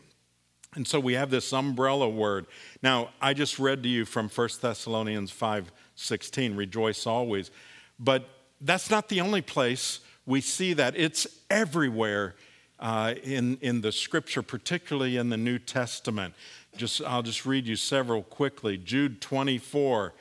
And 0.76 0.88
so 0.88 1.00
we 1.00 1.14
have 1.14 1.30
this 1.30 1.54
umbrella 1.54 2.10
word. 2.10 2.46
Now, 2.84 3.10
I 3.22 3.34
just 3.34 3.60
read 3.60 3.82
to 3.84 3.90
you 3.90 4.06
from 4.06 4.30
1 4.30 4.50
Thessalonians 4.62 5.32
5:16, 5.32 6.56
rejoice 6.56 7.08
always. 7.08 7.50
But 7.98 8.28
that's 8.62 8.90
not 8.90 9.10
the 9.10 9.22
only 9.22 9.42
place 9.42 10.02
we 10.26 10.42
see 10.42 10.74
that. 10.74 10.96
It's 10.98 11.28
everywhere 11.50 12.36
uh, 12.80 13.14
in, 13.24 13.58
in 13.62 13.82
the 13.82 13.92
scripture, 13.92 14.42
particularly 14.42 15.18
in 15.18 15.30
the 15.30 15.38
New 15.38 15.60
Testament. 15.60 16.34
Just, 16.76 17.02
I'll 17.04 17.24
just 17.24 17.46
read 17.46 17.66
you 17.66 17.78
several 17.78 18.24
quickly. 18.24 18.78
Jude 18.78 19.22
24. 19.22 20.14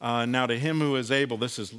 Uh, 0.00 0.26
now, 0.26 0.46
to 0.46 0.58
him 0.58 0.80
who 0.80 0.96
is 0.96 1.10
able, 1.10 1.36
this 1.36 1.58
is 1.58 1.72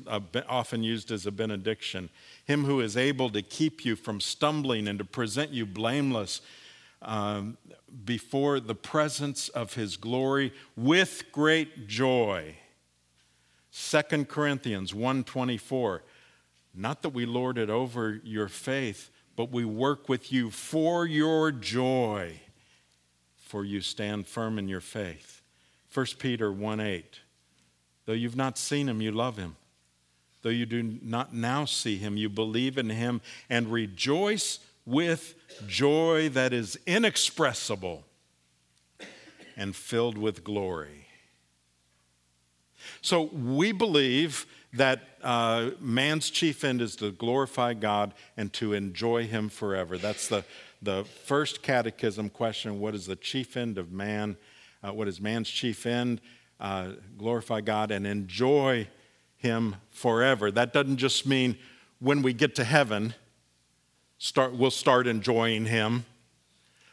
often 0.48 0.82
used 0.82 1.12
as 1.12 1.26
a 1.26 1.32
benediction, 1.32 2.10
him 2.46 2.64
who 2.64 2.80
is 2.80 2.96
able 2.96 3.30
to 3.30 3.42
keep 3.42 3.86
you 3.86 3.96
from 3.96 4.22
stumbling 4.22 4.88
and 4.88 4.98
to 4.98 5.06
present 5.06 5.52
you 5.52 5.66
blameless 5.66 6.42
um, 7.04 7.58
before 8.06 8.60
the 8.60 8.76
presence 8.76 9.50
of 9.50 9.74
his 9.74 9.98
glory 9.98 10.54
with 10.76 11.32
great 11.32 11.88
joy. 11.88 12.56
2 13.72 14.26
Corinthians 14.26 14.94
1:24 14.94 16.02
Not 16.74 17.02
that 17.02 17.10
we 17.10 17.26
lord 17.26 17.58
it 17.58 17.70
over 17.70 18.22
your 18.24 18.48
faith, 18.48 19.10
but 19.36 19.52
we 19.52 19.66
work 19.66 20.08
with 20.08 20.32
you 20.32 20.50
for 20.50 21.06
your 21.06 21.52
joy, 21.52 22.40
for 23.36 23.66
you 23.66 23.82
stand 23.82 24.28
firm 24.28 24.60
in 24.60 24.68
your 24.68 24.82
faith. 24.82 25.42
1 25.94 26.06
Peter 26.20 26.52
1 26.52 26.80
8. 26.80 27.20
Though 28.06 28.14
you've 28.14 28.36
not 28.36 28.58
seen 28.58 28.90
him, 28.90 29.02
you 29.02 29.12
love 29.12 29.38
him. 29.38 29.56
Though 30.42 30.50
you 30.50 30.66
do 30.66 30.84
not 31.02 31.34
now 31.34 31.66
see 31.66 31.98
him, 31.98 32.18
you 32.18 32.30
believe 32.30 32.78
in 32.78 32.90
him 32.90 33.22
and 33.50 33.72
rejoice 33.72 34.60
with 34.86 35.36
joy 35.68 36.30
that 36.30 36.54
is 36.54 36.78
inexpressible 36.86 38.04
and 39.56 39.76
filled 39.76 40.18
with 40.18 40.44
glory. 40.44 41.08
So 43.02 43.24
we 43.24 43.72
believe 43.72 44.46
that 44.74 45.02
uh, 45.22 45.72
man's 45.80 46.30
chief 46.30 46.64
end 46.64 46.82
is 46.82 46.96
to 46.98 47.12
glorify 47.12 47.74
God 47.74 48.14
and 48.36 48.52
to 48.54 48.74
enjoy 48.74 49.26
Him 49.26 49.50
forever. 49.50 49.98
That's 49.98 50.28
the, 50.28 50.44
the 50.82 51.06
first 51.26 51.62
catechism 51.62 52.30
question 52.30 52.80
what 52.80 52.96
is 52.96 53.06
the 53.06 53.16
chief 53.16 53.56
end 53.56 53.78
of 53.78 53.92
man? 53.92 54.38
Uh, 54.84 54.94
what 54.94 55.08
is 55.08 55.22
man's 55.22 55.50
chief 55.50 55.86
end? 55.86 56.20
Uh, 56.60 56.94
glorify 57.18 57.62
God 57.62 57.92
and 57.92 58.08
enjoy 58.08 58.88
Him 59.38 59.76
forever. 59.92 60.52
That 60.52 60.74
doesn't 60.74 60.98
just 60.98 61.26
mean 61.26 61.58
when 62.00 62.22
we 62.22 62.34
get 62.34 62.56
to 62.56 62.64
heaven, 62.64 63.14
start, 64.24 64.54
we'll 64.54 64.72
start 64.72 65.06
enjoying 65.06 65.66
Him. 65.66 66.06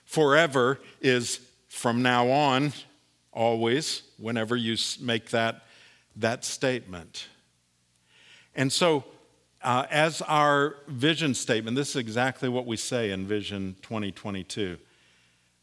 Forever 0.04 0.80
is 1.00 1.40
from 1.68 2.02
now 2.02 2.28
on, 2.28 2.72
always, 3.32 4.02
whenever 4.18 4.56
you 4.56 4.76
make 5.00 5.30
that, 5.30 5.62
that 6.16 6.44
statement. 6.44 7.28
And 8.56 8.72
so, 8.72 9.04
uh, 9.62 9.87
as 9.90 10.22
our 10.22 10.75
vision 10.88 11.34
statement, 11.34 11.76
this 11.76 11.90
is 11.90 11.96
exactly 11.96 12.49
what 12.49 12.66
we 12.66 12.76
say 12.76 13.12
in 13.12 13.28
Vision 13.28 13.76
2022. 13.82 14.76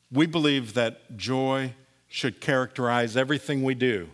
We 0.09 0.25
believe 0.25 0.73
that 0.75 1.17
joy 1.17 1.73
should 2.07 2.39
characterize 2.39 3.17
everything 3.17 3.61
we 3.61 3.75
do. 3.75 4.07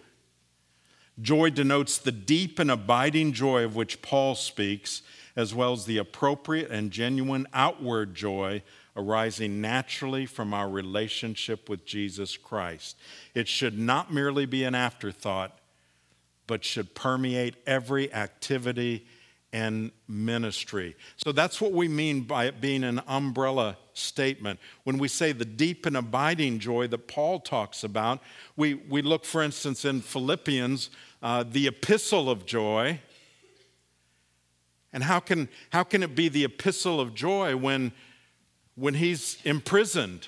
Joy 1.21 1.51
denotes 1.51 1.99
the 1.99 2.11
deep 2.11 2.57
and 2.57 2.71
abiding 2.71 3.33
joy 3.33 3.63
of 3.63 3.75
which 3.75 4.01
Paul 4.01 4.33
speaks, 4.33 5.03
as 5.35 5.53
well 5.53 5.73
as 5.73 5.85
the 5.85 5.97
appropriate 5.97 6.69
and 6.69 6.91
genuine 6.91 7.47
outward 7.53 8.15
joy 8.15 8.61
arising 8.95 9.59
naturally 9.59 10.25
from 10.25 10.53
our 10.53 10.69
relationship 10.69 11.67
with 11.67 11.85
Jesus 11.85 12.37
Christ. 12.37 12.97
It 13.33 13.47
should 13.47 13.77
not 13.77 14.13
merely 14.13 14.45
be 14.45 14.63
an 14.63 14.75
afterthought, 14.75 15.57
but 16.45 16.63
should 16.63 16.93
permeate 16.93 17.55
every 17.65 18.13
activity 18.13 19.07
and 19.51 19.91
ministry. 20.07 20.95
So 21.17 21.31
that's 21.31 21.61
what 21.61 21.71
we 21.71 21.87
mean 21.87 22.21
by 22.21 22.45
it 22.45 22.59
being 22.59 22.83
an 22.83 23.01
umbrella 23.07 23.77
statement. 23.93 24.59
When 24.83 24.97
we 24.97 25.07
say 25.07 25.31
the 25.31 25.45
deep 25.45 25.85
and 25.85 25.95
abiding 25.95 26.57
joy 26.59 26.87
that 26.87 27.07
Paul 27.07 27.39
talks 27.39 27.83
about, 27.83 28.19
we, 28.55 28.73
we 28.73 29.03
look, 29.03 29.25
for 29.25 29.43
instance, 29.43 29.85
in 29.85 30.01
Philippians, 30.01 30.89
uh, 31.21 31.43
the 31.47 31.67
epistle 31.67 32.29
of 32.29 32.45
joy. 32.45 32.99
And 34.93 35.03
how 35.03 35.19
can, 35.19 35.49
how 35.71 35.83
can 35.83 36.03
it 36.03 36.15
be 36.15 36.29
the 36.29 36.43
epistle 36.43 37.01
of 37.01 37.15
joy 37.15 37.57
when, 37.57 37.91
when 38.75 38.93
he's 38.93 39.39
imprisoned? 39.43 40.27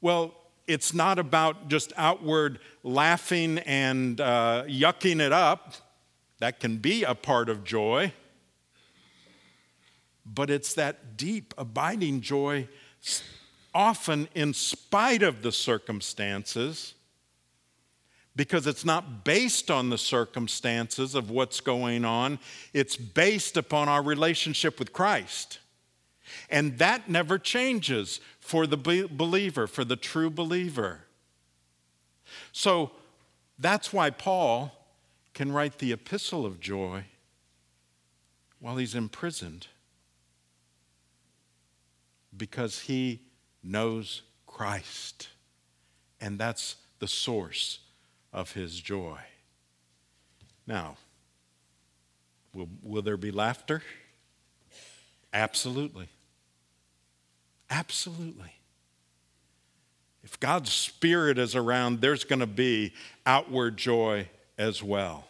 Well, 0.00 0.34
it's 0.66 0.94
not 0.94 1.18
about 1.18 1.68
just 1.68 1.92
outward 1.96 2.58
laughing 2.82 3.58
and 3.58 4.20
uh, 4.20 4.64
yucking 4.66 5.20
it 5.20 5.32
up 5.32 5.74
that 6.38 6.60
can 6.60 6.78
be 6.78 7.04
a 7.04 7.14
part 7.14 7.48
of 7.48 7.64
joy. 7.64 8.12
But 10.26 10.48
it's 10.48 10.72
that 10.74 11.18
deep, 11.18 11.52
abiding 11.58 12.22
joy, 12.22 12.68
often 13.74 14.28
in 14.34 14.54
spite 14.54 15.22
of 15.22 15.42
the 15.42 15.52
circumstances, 15.52 16.94
because 18.36 18.66
it's 18.66 18.84
not 18.84 19.24
based 19.24 19.70
on 19.70 19.90
the 19.90 19.98
circumstances 19.98 21.14
of 21.14 21.30
what's 21.30 21.60
going 21.60 22.04
on, 22.04 22.38
it's 22.72 22.96
based 22.96 23.56
upon 23.56 23.88
our 23.88 24.02
relationship 24.02 24.78
with 24.78 24.92
Christ. 24.92 25.60
And 26.50 26.78
that 26.78 27.08
never 27.08 27.38
changes 27.38 28.20
for 28.40 28.66
the 28.66 28.76
believer, 28.76 29.66
for 29.66 29.84
the 29.84 29.96
true 29.96 30.30
believer. 30.30 31.00
So 32.50 32.90
that's 33.58 33.92
why 33.92 34.10
Paul 34.10 34.72
can 35.32 35.52
write 35.52 35.78
the 35.78 35.92
epistle 35.92 36.44
of 36.44 36.60
joy 36.60 37.04
while 38.58 38.76
he's 38.76 38.94
imprisoned 38.94 39.68
because 42.36 42.80
he 42.80 43.20
knows 43.62 44.22
Christ. 44.46 45.28
And 46.20 46.38
that's 46.38 46.76
the 46.98 47.06
source 47.08 47.80
of 48.34 48.52
his 48.52 48.78
joy. 48.80 49.18
Now, 50.66 50.96
will, 52.52 52.68
will 52.82 53.02
there 53.02 53.16
be 53.16 53.30
laughter? 53.30 53.82
Absolutely. 55.32 56.08
Absolutely. 57.70 58.52
If 60.24 60.40
God's 60.40 60.72
Spirit 60.72 61.38
is 61.38 61.54
around, 61.54 62.00
there's 62.00 62.24
going 62.24 62.40
to 62.40 62.46
be 62.46 62.92
outward 63.24 63.76
joy 63.76 64.28
as 64.58 64.82
well. 64.82 65.26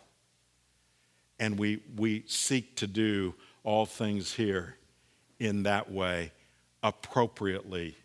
And 1.38 1.58
we, 1.58 1.82
we 1.96 2.24
seek 2.26 2.76
to 2.76 2.86
do 2.86 3.34
all 3.64 3.86
things 3.86 4.32
here 4.32 4.76
in 5.38 5.64
that 5.64 5.90
way, 5.90 6.32
appropriately 6.82 7.96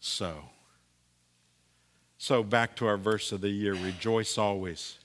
so. 0.00 0.44
So, 2.18 2.42
back 2.42 2.76
to 2.76 2.86
our 2.86 2.96
verse 2.96 3.32
of 3.32 3.40
the 3.40 3.50
year 3.50 3.74
rejoice 3.74 4.38
always. 4.38 4.98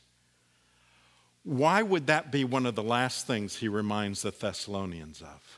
Why 1.43 1.81
would 1.81 2.07
that 2.07 2.31
be 2.31 2.43
one 2.43 2.65
of 2.65 2.75
the 2.75 2.83
last 2.83 3.25
things 3.25 3.55
he 3.55 3.67
reminds 3.67 4.21
the 4.21 4.31
Thessalonians 4.31 5.21
of? 5.21 5.57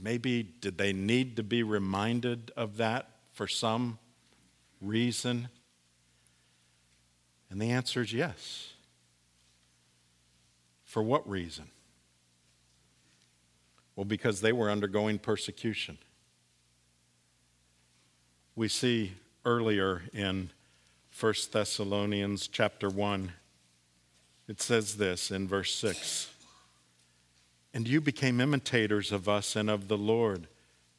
Maybe 0.00 0.42
did 0.42 0.76
they 0.76 0.92
need 0.92 1.36
to 1.36 1.42
be 1.42 1.62
reminded 1.62 2.50
of 2.56 2.78
that 2.78 3.08
for 3.32 3.46
some 3.46 3.98
reason? 4.80 5.48
And 7.48 7.60
the 7.62 7.70
answer 7.70 8.02
is 8.02 8.12
yes. 8.12 8.72
For 10.84 11.02
what 11.02 11.28
reason? 11.28 11.66
Well, 13.96 14.04
because 14.04 14.40
they 14.40 14.52
were 14.52 14.70
undergoing 14.70 15.18
persecution. 15.18 15.98
We 18.56 18.68
see 18.68 19.14
earlier 19.44 20.02
in 20.12 20.50
1 21.18 21.34
Thessalonians 21.50 22.46
chapter 22.46 22.88
1, 22.88 23.32
it 24.46 24.62
says 24.62 24.96
this 24.96 25.32
in 25.32 25.48
verse 25.48 25.74
6 25.74 26.30
And 27.72 27.88
you 27.88 28.00
became 28.00 28.40
imitators 28.40 29.10
of 29.10 29.28
us 29.28 29.56
and 29.56 29.68
of 29.68 29.88
the 29.88 29.98
Lord, 29.98 30.46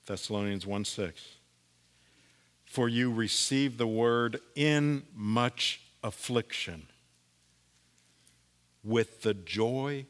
Thessalonians 0.05 0.65
1 0.65 0.83
6. 0.83 1.21
For 2.65 2.89
you 2.89 3.09
received 3.09 3.77
the 3.77 3.87
word 3.87 4.41
in 4.55 5.03
much 5.15 5.79
affliction 6.03 6.87
with 8.83 9.21
the 9.21 9.33
joy 9.33 10.05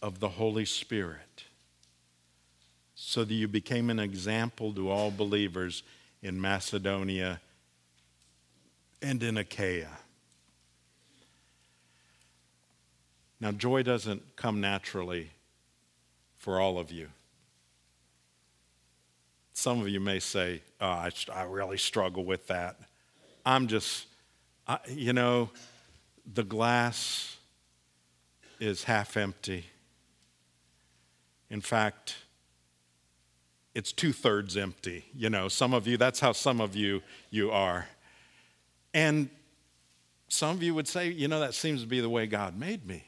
of 0.00 0.18
the 0.18 0.30
Holy 0.30 0.64
Spirit, 0.64 1.44
so 2.94 3.22
that 3.22 3.34
you 3.34 3.48
became 3.48 3.90
an 3.90 3.98
example 3.98 4.72
to 4.72 4.88
all 4.88 5.10
believers 5.10 5.82
in 6.22 6.40
Macedonia 6.40 7.40
and 9.02 9.22
in 9.22 9.36
Achaia. 9.36 9.98
Now, 13.40 13.52
joy 13.52 13.82
doesn't 13.82 14.36
come 14.36 14.60
naturally 14.60 15.30
for 16.36 16.60
all 16.60 16.78
of 16.78 16.90
you. 16.92 17.08
Some 19.54 19.80
of 19.80 19.88
you 19.88 20.00
may 20.00 20.18
say, 20.20 20.62
oh, 20.80 20.86
I, 20.86 21.10
I 21.32 21.42
really 21.44 21.78
struggle 21.78 22.24
with 22.24 22.46
that. 22.48 22.76
I'm 23.44 23.66
just 23.66 24.06
I, 24.70 24.78
you 24.88 25.12
know, 25.12 25.50
the 26.32 26.44
glass 26.44 27.36
is 28.60 28.84
half 28.84 29.16
empty. 29.16 29.64
In 31.50 31.60
fact, 31.60 32.14
it's 33.74 33.92
two 33.92 34.12
thirds 34.12 34.56
empty. 34.56 35.06
You 35.14 35.30
know, 35.30 35.48
some 35.48 35.72
of 35.72 35.86
you, 35.86 35.96
that's 35.96 36.20
how 36.20 36.32
some 36.32 36.60
of 36.60 36.74
you 36.74 37.02
you 37.30 37.50
are. 37.50 37.86
And 38.92 39.30
some 40.28 40.56
of 40.56 40.62
you 40.62 40.74
would 40.74 40.88
say, 40.88 41.08
you 41.08 41.28
know, 41.28 41.40
that 41.40 41.54
seems 41.54 41.82
to 41.82 41.86
be 41.86 42.00
the 42.00 42.08
way 42.08 42.26
God 42.26 42.58
made 42.58 42.86
me. 42.86 43.04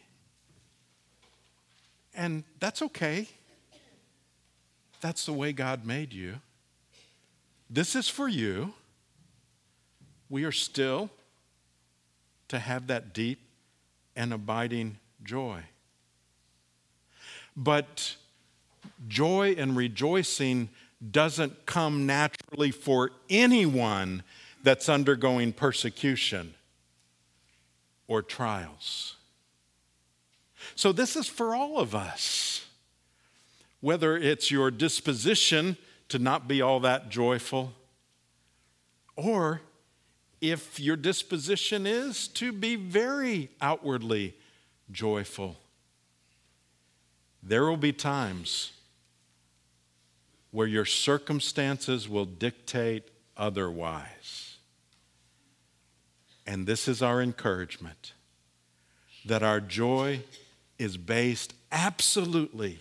And 2.15 2.45
that's 2.61 2.83
okay. 2.83 3.29
That's 5.01 5.27
the 5.27 5.33
way 5.33 5.53
God 5.53 5.85
made 5.85 6.13
you. 6.13 6.37
This 7.69 7.97
is 7.97 8.09
for 8.09 8.29
you. 8.29 8.75
We 10.29 10.45
are 10.45 10.53
still 10.53 11.11
to 12.49 12.59
have 12.59 12.87
that 12.89 13.15
deep 13.15 13.41
and 14.15 14.33
abiding 14.33 14.99
joy. 15.25 15.63
But 17.57 18.17
joy 19.09 19.55
and 19.59 19.77
rejoicing 19.77 20.69
doesn't 21.11 21.67
come 21.67 22.07
naturally 22.07 22.71
for 22.71 23.11
anyone 23.29 24.23
that's 24.63 24.89
undergoing 24.89 25.53
persecution 25.53 26.55
or 28.07 28.23
trials. 28.23 29.17
So, 30.75 30.93
this 30.93 31.17
is 31.17 31.27
for 31.27 31.55
all 31.55 31.79
of 31.79 31.95
us. 31.95 32.67
Whether 33.81 34.17
it's 34.17 34.51
your 34.51 34.71
disposition 34.71 35.77
to 36.09 36.21
not 36.21 36.47
be 36.47 36.63
all 36.63 36.79
that 36.81 37.09
joyful, 37.09 37.73
or 39.17 39.61
if 40.41 40.79
your 40.79 40.97
disposition 40.97 41.87
is 41.87 42.29
to 42.29 42.53
be 42.53 42.77
very 42.77 43.49
outwardly 43.61 44.35
joyful. 44.91 45.57
There 47.43 47.65
will 47.65 47.77
be 47.77 47.93
times 47.93 48.73
where 50.51 50.67
your 50.67 50.85
circumstances 50.85 52.09
will 52.09 52.27
dictate 52.27 53.05
otherwise. 53.37 54.57
And 56.47 56.67
this 56.67 56.87
is 56.89 57.03
our 57.03 57.21
encouragement 57.21 58.13
that 59.25 59.43
our 59.43 59.61
joy 59.61 60.21
is 60.79 60.97
based 60.97 61.55
absolutely 61.71 62.81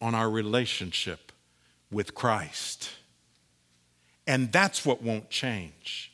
on 0.00 0.14
our 0.14 0.30
relationship 0.30 1.32
with 1.90 2.14
Christ. 2.14 2.90
And 4.26 4.50
that's 4.50 4.84
what 4.84 5.02
won't 5.02 5.30
change. 5.30 6.12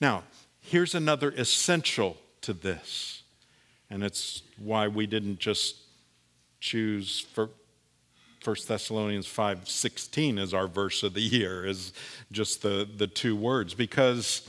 Now, 0.00 0.24
here's 0.60 0.94
another 0.94 1.30
essential 1.30 2.16
to 2.40 2.52
this, 2.52 3.22
and 3.90 4.02
it's 4.02 4.42
why 4.56 4.88
we 4.88 5.06
didn't 5.06 5.38
just 5.38 5.76
choose 6.66 7.20
for 7.20 7.50
1 8.44 8.56
Thessalonians 8.68 9.26
5:16 9.26 10.38
as 10.38 10.54
our 10.54 10.68
verse 10.68 11.02
of 11.02 11.14
the 11.14 11.20
year, 11.20 11.66
is 11.66 11.92
just 12.30 12.62
the, 12.62 12.88
the 12.96 13.06
two 13.06 13.34
words, 13.34 13.74
because 13.74 14.48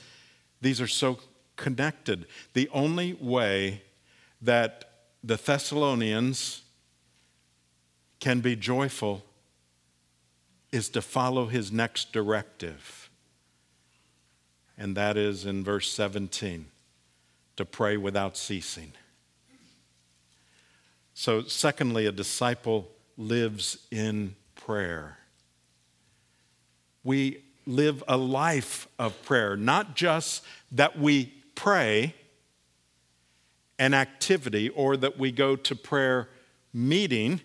these 0.61 0.79
are 0.79 0.87
so 0.87 1.19
connected. 1.55 2.27
The 2.53 2.69
only 2.69 3.13
way 3.13 3.81
that 4.41 4.91
the 5.23 5.37
Thessalonians 5.37 6.61
can 8.19 8.41
be 8.41 8.55
joyful 8.55 9.25
is 10.71 10.89
to 10.89 11.01
follow 11.01 11.47
his 11.47 11.71
next 11.71 12.11
directive 12.11 13.07
and 14.77 14.95
that 14.95 15.17
is 15.17 15.45
in 15.45 15.63
verse 15.63 15.91
17 15.91 16.67
to 17.55 17.65
pray 17.65 17.97
without 17.97 18.37
ceasing. 18.37 18.93
So, 21.19 21.41
secondly, 21.41 22.05
a 22.05 22.11
disciple 22.11 22.87
lives 23.17 23.87
in 23.89 24.35
prayer. 24.53 25.17
We 27.03 27.43
live 27.65 28.03
a 28.07 28.15
life 28.15 28.87
of 28.99 29.19
prayer, 29.23 29.57
not 29.57 29.95
just 29.95 30.45
that 30.71 30.99
we 30.99 31.33
pray 31.55 32.13
an 33.79 33.95
activity 33.95 34.69
or 34.69 34.95
that 34.95 35.17
we 35.17 35.31
go 35.31 35.55
to 35.55 35.75
prayer 35.75 36.29
meeting. 36.71 37.41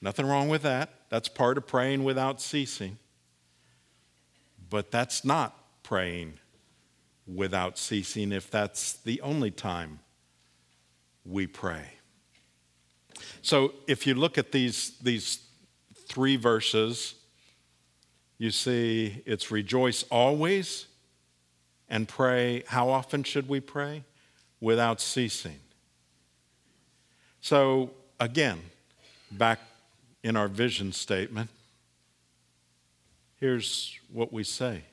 Nothing 0.00 0.26
wrong 0.26 0.48
with 0.48 0.62
that. 0.62 0.90
That's 1.08 1.28
part 1.28 1.58
of 1.58 1.66
praying 1.66 2.04
without 2.04 2.40
ceasing. 2.40 2.96
But 4.70 4.92
that's 4.92 5.24
not 5.24 5.82
praying 5.82 6.34
without 7.26 7.76
ceasing 7.76 8.30
if 8.30 8.52
that's 8.52 8.92
the 8.92 9.20
only 9.20 9.50
time 9.50 9.98
we 11.24 11.48
pray. 11.48 11.86
So 13.44 13.74
if 13.86 14.06
you 14.06 14.14
look 14.14 14.38
at 14.38 14.52
these, 14.52 14.96
these 15.02 15.38
three 16.08 16.36
verses, 16.36 17.14
you 18.38 18.50
see 18.50 19.22
it's 19.26 19.50
rejoice 19.50 20.02
always 20.04 20.86
and 21.90 22.08
pray. 22.08 22.64
How 22.68 22.88
often 22.88 23.22
should 23.22 23.46
we 23.46 23.60
pray? 23.60 24.04
Without 24.62 24.98
ceasing. 24.98 25.58
So 27.42 27.90
again, 28.18 28.60
back 29.30 29.60
in 30.22 30.36
our 30.36 30.48
vision 30.48 30.90
statement, 30.92 31.50
here's 33.38 33.94
what 34.10 34.32
we 34.32 34.42
say 34.42 34.84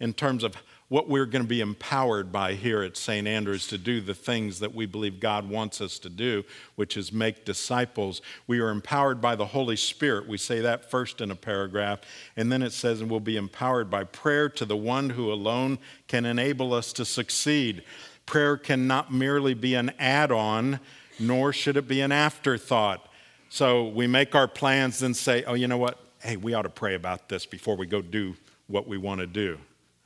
in 0.00 0.14
terms 0.14 0.44
of 0.44 0.56
what 0.94 1.08
we're 1.08 1.26
going 1.26 1.42
to 1.42 1.48
be 1.48 1.60
empowered 1.60 2.30
by 2.30 2.54
here 2.54 2.80
at 2.80 2.96
St. 2.96 3.26
Andrews 3.26 3.66
to 3.66 3.76
do 3.76 4.00
the 4.00 4.14
things 4.14 4.60
that 4.60 4.76
we 4.76 4.86
believe 4.86 5.18
God 5.18 5.50
wants 5.50 5.80
us 5.80 5.98
to 5.98 6.08
do, 6.08 6.44
which 6.76 6.96
is 6.96 7.12
make 7.12 7.44
disciples. 7.44 8.22
We 8.46 8.60
are 8.60 8.68
empowered 8.70 9.20
by 9.20 9.34
the 9.34 9.46
Holy 9.46 9.74
Spirit. 9.74 10.28
We 10.28 10.38
say 10.38 10.60
that 10.60 10.88
first 10.88 11.20
in 11.20 11.32
a 11.32 11.34
paragraph. 11.34 12.02
And 12.36 12.52
then 12.52 12.62
it 12.62 12.72
says, 12.72 13.00
and 13.00 13.10
we'll 13.10 13.18
be 13.18 13.36
empowered 13.36 13.90
by 13.90 14.04
prayer 14.04 14.48
to 14.50 14.64
the 14.64 14.76
one 14.76 15.10
who 15.10 15.32
alone 15.32 15.80
can 16.06 16.24
enable 16.24 16.72
us 16.72 16.92
to 16.92 17.04
succeed. 17.04 17.82
Prayer 18.24 18.56
cannot 18.56 19.12
merely 19.12 19.54
be 19.54 19.74
an 19.74 19.90
add 19.98 20.30
on, 20.30 20.78
nor 21.18 21.52
should 21.52 21.76
it 21.76 21.88
be 21.88 22.02
an 22.02 22.12
afterthought. 22.12 23.04
So 23.48 23.88
we 23.88 24.06
make 24.06 24.36
our 24.36 24.46
plans 24.46 25.02
and 25.02 25.16
say, 25.16 25.42
oh, 25.42 25.54
you 25.54 25.66
know 25.66 25.76
what? 25.76 25.98
Hey, 26.20 26.36
we 26.36 26.54
ought 26.54 26.62
to 26.62 26.70
pray 26.70 26.94
about 26.94 27.28
this 27.28 27.46
before 27.46 27.76
we 27.76 27.88
go 27.88 28.00
do 28.00 28.36
what 28.68 28.86
we 28.86 28.96
want 28.96 29.18
to 29.22 29.26
do. 29.26 29.58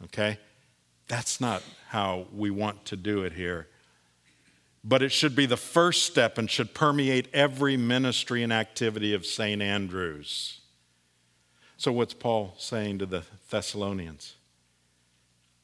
Okay? 0.05 0.39
That's 1.09 1.41
not 1.41 1.63
how 1.89 2.27
we 2.33 2.51
want 2.51 2.85
to 2.87 2.97
do 2.97 3.23
it 3.23 3.33
here. 3.33 3.67
But 4.85 5.03
it 5.03 5.11
should 5.11 5.35
be 5.35 5.47
the 5.47 5.57
first 5.57 6.05
step 6.05 6.39
and 6.39 6.49
should 6.51 6.75
permeate 6.75 7.29
every 7.35 7.77
ministry 7.77 8.43
and 8.43 8.53
activity 8.53 9.13
of 9.15 9.27
St. 9.27 9.61
Andrew's. 9.61 10.61
So, 11.77 11.93
what's 11.93 12.15
Paul 12.15 12.55
saying 12.59 12.99
to 12.99 13.07
the 13.07 13.25
Thessalonians? 13.51 14.35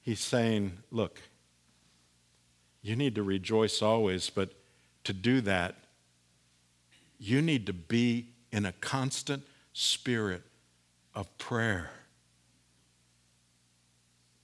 He's 0.02 0.20
saying, 0.20 0.78
look, 0.90 1.20
you 2.82 2.96
need 2.96 3.14
to 3.14 3.22
rejoice 3.22 3.80
always, 3.80 4.30
but 4.30 4.50
to 5.04 5.12
do 5.12 5.40
that, 5.42 5.76
you 7.18 7.40
need 7.40 7.66
to 7.66 7.72
be 7.72 8.28
in 8.52 8.66
a 8.66 8.72
constant 8.72 9.42
spirit 9.72 10.42
of 11.14 11.36
prayer. 11.38 11.90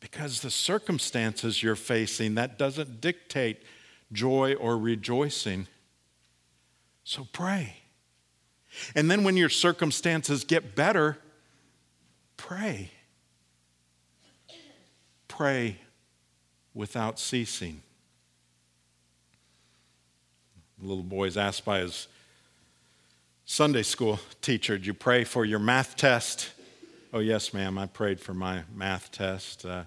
Because 0.01 0.41
the 0.41 0.51
circumstances 0.51 1.63
you're 1.63 1.77
facing, 1.77 2.35
that 2.35 2.59
doesn't 2.59 3.01
dictate 3.01 3.63
joy 4.13 4.55
or 4.55 4.79
rejoicing. 4.79 5.69
So 7.05 7.27
pray. 7.33 7.77
And 8.95 9.11
then 9.11 9.25
when 9.25 9.37
your 9.37 9.49
circumstances 9.49 10.45
get 10.45 10.75
better, 10.75 11.19
pray. 12.37 12.91
Pray 15.29 15.79
without 16.73 17.19
ceasing. 17.19 17.83
The 20.79 20.87
little 20.87 21.05
boy 21.05 21.27
is 21.27 21.37
asked 21.37 21.65
by 21.65 21.81
his 21.81 22.09
Sunday 23.45 23.83
school 23.83 24.19
teacher, 24.41 24.79
Do 24.79 24.87
you 24.87 24.95
pray 24.95 25.25
for 25.25 25.45
your 25.45 25.59
math 25.59 25.97
test? 25.97 26.51
Oh, 27.13 27.19
yes, 27.19 27.53
ma'am, 27.53 27.77
I 27.77 27.87
prayed 27.87 28.21
for 28.21 28.35
my 28.35 28.63
math 28.73 29.11
test. 29.11 29.67
Uh, 29.67 29.83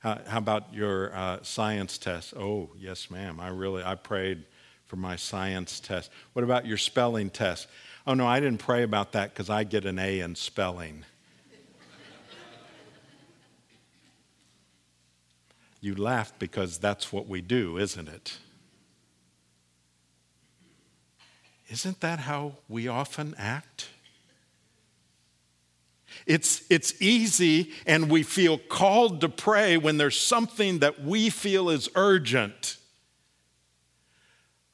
how, 0.00 0.18
how, 0.26 0.38
about 0.38 0.74
your 0.74 1.14
uh, 1.14 1.38
science 1.42 1.98
test? 1.98 2.34
Oh, 2.36 2.70
yes, 2.76 3.12
ma'am, 3.12 3.38
I 3.38 3.48
really, 3.48 3.84
I 3.84 3.94
prayed 3.94 4.42
for 4.86 4.96
my 4.96 5.14
science 5.14 5.78
test. 5.78 6.10
What 6.32 6.42
about 6.42 6.66
your 6.66 6.78
spelling 6.78 7.30
test? 7.30 7.68
Oh, 8.08 8.14
no, 8.14 8.26
I 8.26 8.40
didn't 8.40 8.58
pray 8.58 8.82
about 8.82 9.12
that 9.12 9.32
because 9.32 9.50
I 9.50 9.62
get 9.62 9.84
an 9.84 10.00
A 10.00 10.18
in 10.18 10.34
spelling. 10.34 11.04
you 15.80 15.94
laugh 15.94 16.32
because 16.40 16.78
that's 16.78 17.12
what 17.12 17.28
we 17.28 17.40
do, 17.40 17.78
isn't 17.78 18.08
it? 18.08 18.38
Isn't 21.68 22.00
that 22.00 22.18
how 22.20 22.56
we 22.68 22.88
often 22.88 23.36
act? 23.38 23.91
It's, 26.26 26.64
it's 26.70 27.00
easy 27.00 27.72
and 27.86 28.10
we 28.10 28.22
feel 28.22 28.58
called 28.58 29.20
to 29.22 29.28
pray 29.28 29.76
when 29.76 29.96
there's 29.96 30.18
something 30.18 30.80
that 30.80 31.02
we 31.02 31.30
feel 31.30 31.68
is 31.68 31.88
urgent. 31.94 32.76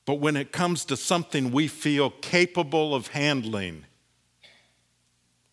But 0.04 0.16
when 0.16 0.36
it 0.36 0.52
comes 0.52 0.84
to 0.86 0.96
something 0.96 1.50
we 1.50 1.68
feel 1.68 2.10
capable 2.10 2.94
of 2.94 3.08
handling 3.08 3.84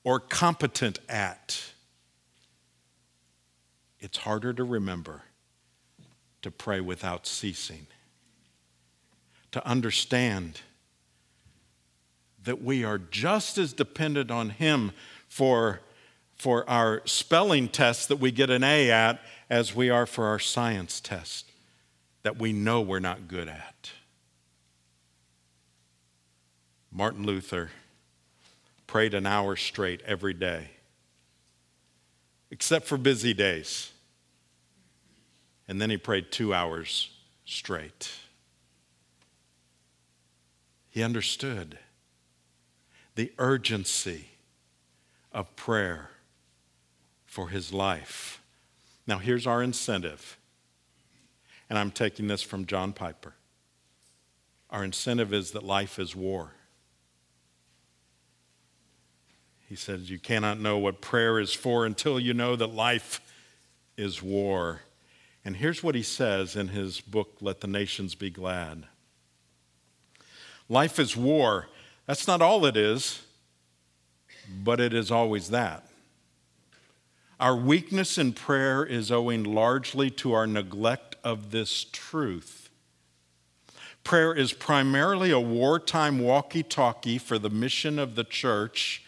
or 0.03 0.19
competent 0.19 0.99
at, 1.09 1.61
it's 3.99 4.19
harder 4.19 4.53
to 4.53 4.63
remember 4.63 5.23
to 6.41 6.51
pray 6.51 6.79
without 6.79 7.25
ceasing, 7.25 7.87
to 9.51 9.67
understand 9.67 10.61
that 12.43 12.61
we 12.61 12.83
are 12.83 12.99
just 12.99 13.57
as 13.57 13.73
dependent 13.73 14.29
on 14.29 14.51
Him 14.51 14.91
for, 15.35 15.81
for 16.37 16.67
our 16.69 17.01
spelling 17.03 17.67
test 17.67 18.07
that 18.07 18.15
we 18.21 18.31
get 18.31 18.49
an 18.49 18.63
A 18.63 18.89
at 18.89 19.19
as 19.49 19.75
we 19.75 19.89
are 19.89 20.05
for 20.05 20.27
our 20.27 20.39
science 20.39 21.01
test 21.01 21.51
that 22.23 22.39
we 22.39 22.53
know 22.53 22.79
we're 22.79 22.99
not 23.01 23.27
good 23.27 23.49
at. 23.49 23.91
Martin 26.89 27.25
Luther 27.25 27.71
prayed 28.87 29.13
an 29.13 29.25
hour 29.25 29.57
straight 29.57 30.01
every 30.05 30.33
day, 30.33 30.69
except 32.49 32.85
for 32.85 32.97
busy 32.97 33.33
days. 33.33 33.91
And 35.67 35.81
then 35.81 35.89
he 35.89 35.97
prayed 35.97 36.31
two 36.31 36.53
hours 36.53 37.09
straight. 37.43 38.09
He 40.89 41.03
understood 41.03 41.77
the 43.15 43.33
urgency 43.37 44.29
of 45.35 45.53
prayer 45.57 46.09
for 47.25 47.49
his 47.49 47.73
life. 47.73 48.41
Now, 49.05 49.19
here's 49.19 49.45
our 49.45 49.61
incentive. 49.61 50.37
And 51.69 51.77
I'm 51.77 51.91
taking 51.91 52.27
this 52.27 52.41
from 52.41 52.65
John 52.65 52.93
Piper. 52.93 53.33
Our 54.69 54.83
incentive 54.83 55.33
is 55.33 55.51
that 55.51 55.63
life 55.63 55.99
is 55.99 56.15
war. 56.15 56.51
He 59.67 59.75
says, 59.75 60.09
You 60.09 60.19
cannot 60.19 60.59
know 60.59 60.77
what 60.77 61.01
prayer 61.01 61.37
is 61.39 61.53
for 61.53 61.85
until 61.85 62.19
you 62.19 62.33
know 62.33 62.55
that 62.55 62.67
life 62.67 63.19
is 63.97 64.23
war. 64.23 64.81
And 65.43 65.57
here's 65.57 65.83
what 65.83 65.95
he 65.95 66.03
says 66.03 66.55
in 66.55 66.69
his 66.69 67.01
book, 67.01 67.37
Let 67.41 67.59
the 67.59 67.67
Nations 67.67 68.15
Be 68.15 68.29
Glad 68.29 68.85
Life 70.69 70.97
is 70.97 71.17
war. 71.17 71.67
That's 72.05 72.27
not 72.27 72.41
all 72.41 72.65
it 72.65 72.77
is 72.77 73.24
but 74.49 74.79
it 74.79 74.93
is 74.93 75.11
always 75.11 75.49
that. 75.49 75.87
Our 77.39 77.55
weakness 77.55 78.17
in 78.17 78.33
prayer 78.33 78.85
is 78.85 79.11
owing 79.11 79.43
largely 79.43 80.09
to 80.11 80.33
our 80.33 80.47
neglect 80.47 81.15
of 81.23 81.51
this 81.51 81.85
truth. 81.91 82.69
Prayer 84.05 84.33
is 84.33 84.53
primarily 84.53 85.31
a 85.31 85.39
wartime 85.39 86.19
walkie 86.19 86.63
talkie 86.63 87.17
for 87.17 87.37
the 87.37 87.49
mission 87.49 87.99
of 87.99 88.15
the 88.15 88.23
church 88.23 89.03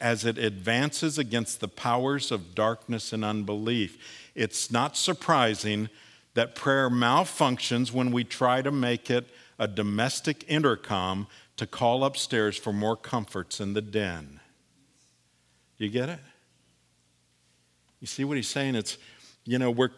as 0.00 0.24
it 0.24 0.38
advances 0.38 1.18
against 1.18 1.60
the 1.60 1.68
powers 1.68 2.32
of 2.32 2.54
darkness 2.54 3.12
and 3.12 3.24
unbelief. 3.24 3.98
It's 4.34 4.70
not 4.70 4.96
surprising 4.96 5.90
that 6.34 6.54
prayer 6.54 6.88
malfunctions 6.88 7.92
when 7.92 8.10
we 8.10 8.24
try 8.24 8.62
to 8.62 8.70
make 8.70 9.10
it 9.10 9.28
a 9.58 9.68
domestic 9.68 10.44
intercom 10.48 11.26
to 11.56 11.66
call 11.66 12.02
upstairs 12.02 12.56
for 12.56 12.72
more 12.72 12.96
comforts 12.96 13.60
in 13.60 13.74
the 13.74 13.82
den. 13.82 14.39
You 15.80 15.88
get 15.88 16.10
it? 16.10 16.18
You 18.00 18.06
see 18.06 18.22
what 18.24 18.36
he's 18.36 18.48
saying? 18.48 18.74
It's, 18.74 18.98
you 19.46 19.58
know, 19.58 19.70
we're, 19.70 19.88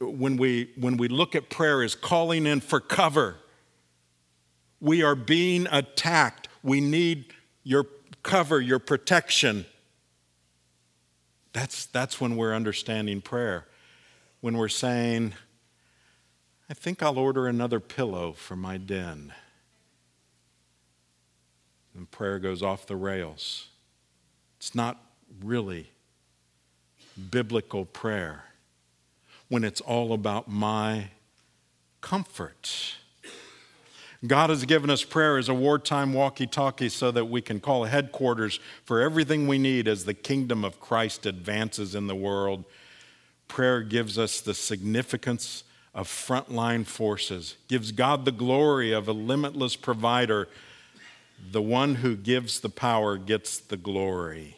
when 0.00 0.36
we, 0.36 0.70
when 0.76 0.96
we 0.96 1.06
look 1.06 1.36
at 1.36 1.48
prayer 1.48 1.80
as 1.82 1.94
calling 1.94 2.44
in 2.44 2.60
for 2.60 2.80
cover. 2.80 3.36
We 4.80 5.04
are 5.04 5.14
being 5.14 5.68
attacked. 5.70 6.48
We 6.64 6.80
need 6.80 7.32
your 7.62 7.86
cover, 8.24 8.60
your 8.60 8.80
protection. 8.80 9.64
That's, 11.52 11.86
that's 11.86 12.20
when 12.20 12.36
we're 12.36 12.54
understanding 12.54 13.20
prayer. 13.20 13.68
When 14.40 14.56
we're 14.56 14.68
saying, 14.68 15.34
I 16.68 16.74
think 16.74 17.00
I'll 17.00 17.18
order 17.18 17.46
another 17.46 17.78
pillow 17.78 18.32
for 18.32 18.56
my 18.56 18.76
den. 18.76 19.32
And 21.94 22.10
prayer 22.10 22.40
goes 22.40 22.60
off 22.60 22.86
the 22.86 22.96
rails. 22.96 23.68
It's 24.58 24.74
not 24.74 25.07
really 25.42 25.90
biblical 27.30 27.84
prayer 27.84 28.44
when 29.48 29.64
it's 29.64 29.80
all 29.80 30.12
about 30.12 30.48
my 30.48 31.08
comfort. 32.00 32.96
God 34.26 34.50
has 34.50 34.64
given 34.64 34.90
us 34.90 35.04
prayer 35.04 35.38
as 35.38 35.48
a 35.48 35.54
wartime 35.54 36.12
walkie 36.12 36.46
talkie 36.46 36.88
so 36.88 37.10
that 37.12 37.26
we 37.26 37.40
can 37.40 37.60
call 37.60 37.84
headquarters 37.84 38.58
for 38.84 39.00
everything 39.00 39.46
we 39.46 39.58
need 39.58 39.86
as 39.86 40.04
the 40.04 40.14
kingdom 40.14 40.64
of 40.64 40.80
Christ 40.80 41.24
advances 41.24 41.94
in 41.94 42.08
the 42.08 42.16
world. 42.16 42.64
Prayer 43.46 43.80
gives 43.82 44.18
us 44.18 44.40
the 44.40 44.54
significance 44.54 45.62
of 45.94 46.08
frontline 46.08 46.84
forces, 46.84 47.56
gives 47.68 47.92
God 47.92 48.24
the 48.24 48.32
glory 48.32 48.92
of 48.92 49.08
a 49.08 49.12
limitless 49.12 49.76
provider. 49.76 50.48
The 51.52 51.62
one 51.62 51.96
who 51.96 52.16
gives 52.16 52.60
the 52.60 52.68
power 52.68 53.16
gets 53.16 53.58
the 53.58 53.76
glory. 53.76 54.57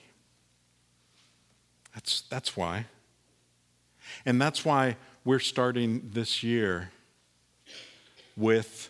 That's, 2.00 2.22
that's 2.22 2.56
why. 2.56 2.86
And 4.24 4.40
that's 4.40 4.64
why 4.64 4.96
we're 5.22 5.38
starting 5.38 6.08
this 6.14 6.42
year 6.42 6.92
with 8.38 8.88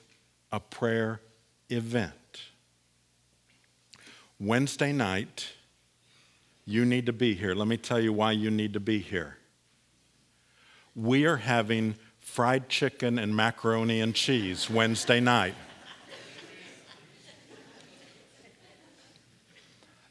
a 0.53 0.61
prayer 0.61 1.21
event. 1.71 2.13
Wednesday 4.39 4.93
night, 4.93 5.49
you 6.65 6.85
need 6.85 7.07
to 7.07 7.13
be 7.13 7.35
here. 7.35 7.53
Let 7.53 7.67
me 7.67 7.77
tell 7.77 7.99
you 7.99 8.13
why 8.13 8.31
you 8.31 8.49
need 8.49 8.75
to 8.75 8.81
be 8.81 9.01
here. 9.01 9.39
We 10.95 11.27
are 11.27 11.39
having 11.39 11.97
fried 12.21 12.69
chicken 12.69 13.19
and 13.19 13.35
macaroni 13.35 14.01
and 14.01 14.15
cheese 14.15 14.71
Wednesday 14.71 15.19
night. 15.19 15.57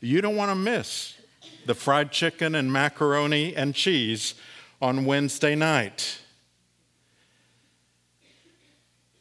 You 0.01 0.19
don't 0.19 0.35
want 0.35 0.51
to 0.51 0.55
miss 0.55 1.15
the 1.69 1.75
fried 1.75 2.12
chicken 2.12 2.55
and 2.55 2.73
macaroni 2.73 3.55
and 3.55 3.75
cheese 3.75 4.34
on 4.82 5.05
Wednesday 5.05 5.53
night. 5.53 6.17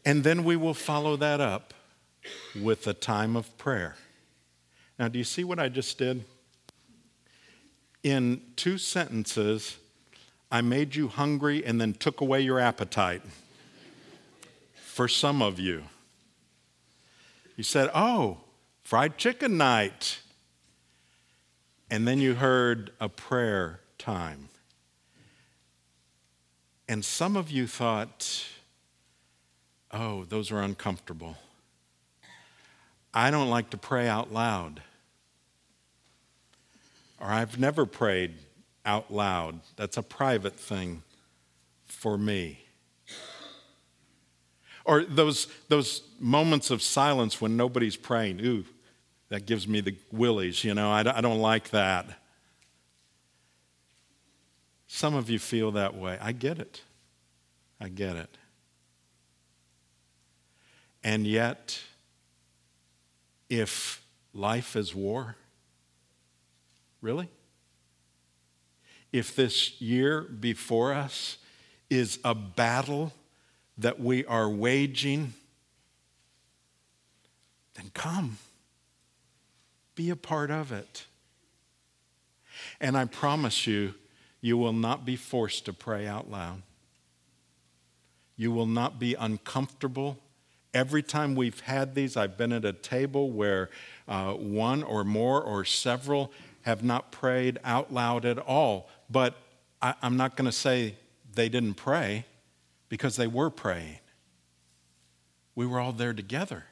And 0.03 0.25
then 0.25 0.45
we 0.45 0.57
will 0.57 0.73
follow 0.73 1.15
that 1.17 1.43
up 1.43 1.75
with 2.59 2.87
a 2.87 2.95
time 2.95 3.37
of 3.37 3.55
prayer. 3.59 3.97
Now, 4.99 5.09
do 5.09 5.19
you 5.19 5.25
see 5.25 5.45
what 5.45 5.59
I 5.59 5.69
just 5.69 5.99
did? 5.99 6.25
In 8.03 8.41
two 8.57 8.79
sentences, 8.79 9.77
I 10.51 10.63
made 10.63 10.95
you 10.95 11.09
hungry 11.09 11.63
and 11.67 11.79
then 11.79 11.93
took 11.93 12.23
away 12.23 12.41
your 12.41 12.59
appetite. 12.59 13.21
For 14.87 15.07
some 15.07 15.43
of 15.43 15.61
you, 15.61 15.83
you 17.57 17.63
said, 17.63 17.91
Oh, 17.95 18.39
fried 18.85 19.19
chicken 19.19 19.59
night. 19.59 20.21
And 21.91 22.07
then 22.07 22.21
you 22.21 22.35
heard 22.35 22.91
a 23.01 23.09
prayer 23.09 23.81
time. 23.97 24.49
And 26.89 27.05
some 27.05 27.37
of 27.37 27.51
you 27.51 27.67
thought, 27.67 28.47
oh, 29.93 30.25
those 30.25 30.51
are 30.51 30.61
uncomfortable. 30.61 31.37
I 33.13 33.31
don't 33.31 33.51
like 33.51 33.71
to 33.71 33.79
pray 33.79 34.07
out 34.07 34.33
loud. 34.33 34.83
Or 37.21 37.27
I've 37.29 37.59
never 37.59 37.85
prayed 37.85 38.35
out 38.85 39.13
loud. 39.13 39.61
That's 39.77 39.97
a 39.97 40.03
private 40.03 40.57
thing 40.57 41.03
for 41.87 42.17
me. 42.17 42.61
Or 44.85 45.05
those, 45.05 45.49
those 45.69 46.03
moments 46.19 46.71
of 46.71 46.81
silence 46.81 47.41
when 47.41 47.57
nobody's 47.57 47.97
praying. 47.97 48.41
Ooh, 48.41 48.65
that 49.29 49.47
gives 49.47 49.69
me 49.69 49.81
the 49.81 49.95
willies, 50.11 50.65
you 50.65 50.75
know, 50.75 50.91
I, 50.91 51.01
I 51.01 51.21
don't 51.21 51.41
like 51.41 51.71
that. 51.71 52.07
Some 54.87 55.15
of 55.15 55.29
you 55.29 55.39
feel 55.39 55.73
that 55.73 55.95
way. 55.95 56.19
I 56.21 56.33
get 56.33 56.59
it. 56.59 56.83
I 57.81 57.89
get 57.89 58.17
it. 58.17 58.39
And 61.05 61.27
yet, 61.27 61.79
if 63.49 64.03
life 64.33 64.77
is 64.77 64.95
war, 64.95 65.37
really? 67.01 67.29
If 69.13 69.37
this 69.37 69.81
year 69.81 70.23
before 70.23 70.93
us 70.93 71.39
is 71.89 72.19
a 72.25 72.35
battle 72.35 73.13
that 73.79 74.01
we 74.01 74.25
are 74.25 74.49
waging, 74.49 75.35
then 77.75 77.91
come. 77.95 78.39
Be 79.99 80.11
a 80.11 80.17
part 80.17 80.53
of 80.53 80.71
it. 80.71 81.07
And 82.81 82.97
I 82.97 83.05
promise 83.05 83.67
you, 83.67 83.95
you 84.41 84.57
will 84.57 84.73
not 84.73 85.05
be 85.05 85.17
forced 85.17 85.65
to 85.65 85.73
pray 85.73 86.07
out 86.07 86.31
loud. 86.31 86.63
You 88.37 88.53
will 88.53 88.67
not 88.67 89.01
be 89.01 89.17
uncomfortable. 89.17 90.17
Every 90.73 91.03
time 91.03 91.35
we've 91.35 91.59
had 91.59 91.97
these, 91.97 92.17
I've 92.17 92.39
been 92.39 92.53
at 92.53 92.65
a 92.65 92.73
table 92.73 93.33
where 93.33 93.71
uh, 94.07 94.35
one 94.35 94.85
or 94.85 95.03
more 95.03 95.43
or 95.43 95.65
several 95.65 96.31
have 96.63 96.85
not 96.85 97.11
prayed 97.11 97.59
out 97.65 97.93
loud 97.93 98.25
at 98.25 98.39
all. 98.39 98.89
But 99.11 99.35
I, 99.83 99.95
I'm 100.01 100.17
not 100.17 100.37
going 100.37 100.47
to 100.47 100.57
say 100.57 100.95
they 101.35 101.49
didn't 101.49 101.75
pray 101.75 102.25
because 102.89 103.17
they 103.17 103.27
were 103.27 103.51
praying. 103.51 103.99
We 105.57 105.67
were 105.67 105.81
all 105.81 105.93
there 105.93 106.15
together. 106.15 106.67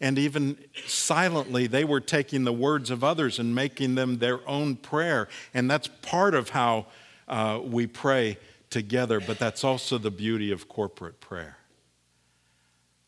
And 0.00 0.18
even 0.18 0.58
silently, 0.86 1.66
they 1.66 1.84
were 1.84 2.00
taking 2.00 2.44
the 2.44 2.52
words 2.52 2.90
of 2.90 3.04
others 3.04 3.38
and 3.38 3.54
making 3.54 3.94
them 3.94 4.18
their 4.18 4.46
own 4.48 4.76
prayer. 4.76 5.28
And 5.54 5.70
that's 5.70 5.88
part 5.88 6.34
of 6.34 6.50
how 6.50 6.86
uh, 7.28 7.60
we 7.64 7.86
pray 7.86 8.38
together, 8.70 9.20
but 9.20 9.38
that's 9.38 9.64
also 9.64 9.98
the 9.98 10.10
beauty 10.10 10.50
of 10.50 10.68
corporate 10.68 11.20
prayer. 11.20 11.58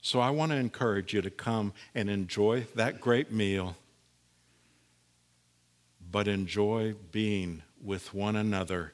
So 0.02 0.20
I 0.20 0.30
want 0.30 0.52
to 0.52 0.56
encourage 0.56 1.14
you 1.14 1.22
to 1.22 1.30
come 1.30 1.72
and 1.94 2.10
enjoy 2.10 2.66
that 2.74 3.00
great 3.00 3.32
meal, 3.32 3.76
but 6.10 6.28
enjoy 6.28 6.94
being 7.10 7.62
with 7.82 8.12
one 8.12 8.36
another 8.36 8.92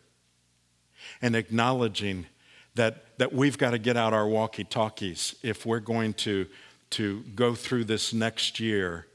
and 1.21 1.35
acknowledging 1.35 2.27
that, 2.75 3.19
that 3.19 3.33
we've 3.33 3.59
got 3.59 3.71
to 3.71 3.79
get 3.79 3.97
out 3.97 4.13
our 4.13 4.29
walkie 4.29 4.65
talkies 4.65 5.35
if 5.43 5.67
we're 5.67 5.81
going 5.81 6.15
to 6.15 6.47
to 6.91 7.23
go 7.35 7.55
through 7.55 7.85
this 7.85 8.13
next 8.13 8.61
year 8.61 9.07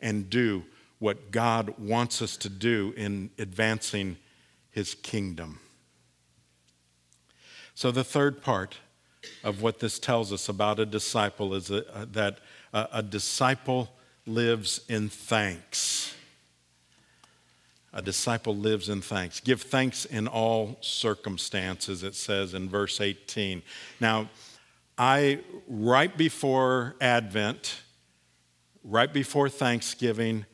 and 0.00 0.30
do 0.30 0.64
what 0.98 1.30
God 1.30 1.78
wants 1.78 2.22
us 2.22 2.36
to 2.38 2.48
do 2.48 2.94
in 2.96 3.30
advancing 3.38 4.16
his 4.70 4.94
kingdom. 4.94 5.60
So, 7.74 7.90
the 7.90 8.04
third 8.04 8.42
part 8.42 8.76
of 9.42 9.62
what 9.62 9.80
this 9.80 9.98
tells 9.98 10.32
us 10.32 10.48
about 10.48 10.78
a 10.78 10.86
disciple 10.86 11.54
is 11.54 11.68
that 11.68 11.84
uh, 11.92 12.36
a, 12.72 12.76
uh, 12.76 12.86
a 12.92 13.02
disciple 13.02 13.90
lives 14.26 14.80
in 14.88 15.08
thanks. 15.08 16.14
A 17.92 18.02
disciple 18.02 18.56
lives 18.56 18.88
in 18.88 19.00
thanks. 19.00 19.40
Give 19.40 19.60
thanks 19.60 20.04
in 20.04 20.26
all 20.26 20.76
circumstances, 20.80 22.02
it 22.02 22.14
says 22.14 22.54
in 22.54 22.68
verse 22.68 23.00
18. 23.00 23.62
Now, 24.00 24.28
I, 24.96 25.40
right 25.66 26.16
before 26.16 26.94
Advent, 27.00 27.80
right 28.84 29.12
before 29.12 29.48
Thanksgiving, 29.48 30.46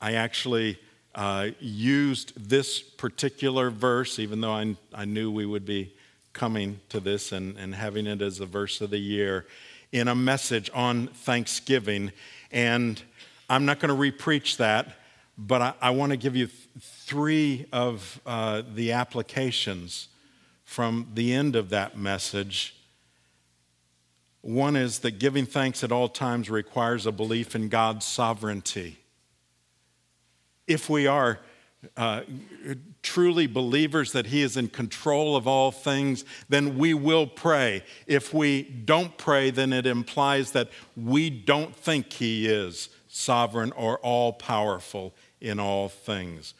I 0.00 0.14
actually 0.14 0.78
uh, 1.14 1.48
used 1.60 2.48
this 2.48 2.80
particular 2.80 3.68
verse, 3.68 4.18
even 4.18 4.40
though 4.40 4.52
I, 4.52 4.76
I 4.94 5.04
knew 5.04 5.30
we 5.30 5.44
would 5.44 5.66
be 5.66 5.94
coming 6.32 6.80
to 6.88 7.00
this 7.00 7.32
and, 7.32 7.58
and 7.58 7.74
having 7.74 8.06
it 8.06 8.22
as 8.22 8.40
a 8.40 8.46
verse 8.46 8.80
of 8.80 8.88
the 8.88 8.98
year, 8.98 9.46
in 9.92 10.08
a 10.08 10.14
message 10.14 10.70
on 10.72 11.08
Thanksgiving. 11.08 12.12
And 12.50 13.02
I'm 13.50 13.66
not 13.66 13.78
going 13.78 13.94
to 13.94 14.12
repreach 14.12 14.56
that, 14.56 14.96
but 15.36 15.60
I, 15.60 15.74
I 15.82 15.90
want 15.90 16.12
to 16.12 16.16
give 16.16 16.34
you 16.34 16.46
th- 16.46 16.58
three 16.80 17.66
of 17.72 18.20
uh, 18.24 18.62
the 18.74 18.92
applications 18.92 20.08
from 20.64 21.08
the 21.12 21.34
end 21.34 21.56
of 21.56 21.68
that 21.68 21.98
message 21.98 22.74
one 24.42 24.74
is 24.74 24.98
that 25.00 25.18
giving 25.18 25.46
thanks 25.46 25.82
at 25.82 25.92
all 25.92 26.08
times 26.08 26.50
requires 26.50 27.06
a 27.06 27.12
belief 27.12 27.54
in 27.54 27.68
God's 27.68 28.04
sovereignty. 28.04 28.98
If 30.66 30.90
we 30.90 31.06
are 31.06 31.38
uh, 31.96 32.22
truly 33.02 33.46
believers 33.46 34.12
that 34.12 34.26
He 34.26 34.42
is 34.42 34.56
in 34.56 34.68
control 34.68 35.36
of 35.36 35.46
all 35.46 35.70
things, 35.70 36.24
then 36.48 36.76
we 36.76 36.92
will 36.92 37.26
pray. 37.26 37.82
If 38.06 38.34
we 38.34 38.62
don't 38.62 39.16
pray, 39.16 39.50
then 39.50 39.72
it 39.72 39.86
implies 39.86 40.52
that 40.52 40.70
we 40.96 41.30
don't 41.30 41.74
think 41.74 42.12
He 42.12 42.46
is 42.46 42.88
sovereign 43.08 43.72
or 43.72 43.98
all 43.98 44.32
powerful 44.32 45.14
in 45.40 45.60
all 45.60 45.88
things. 45.88 46.54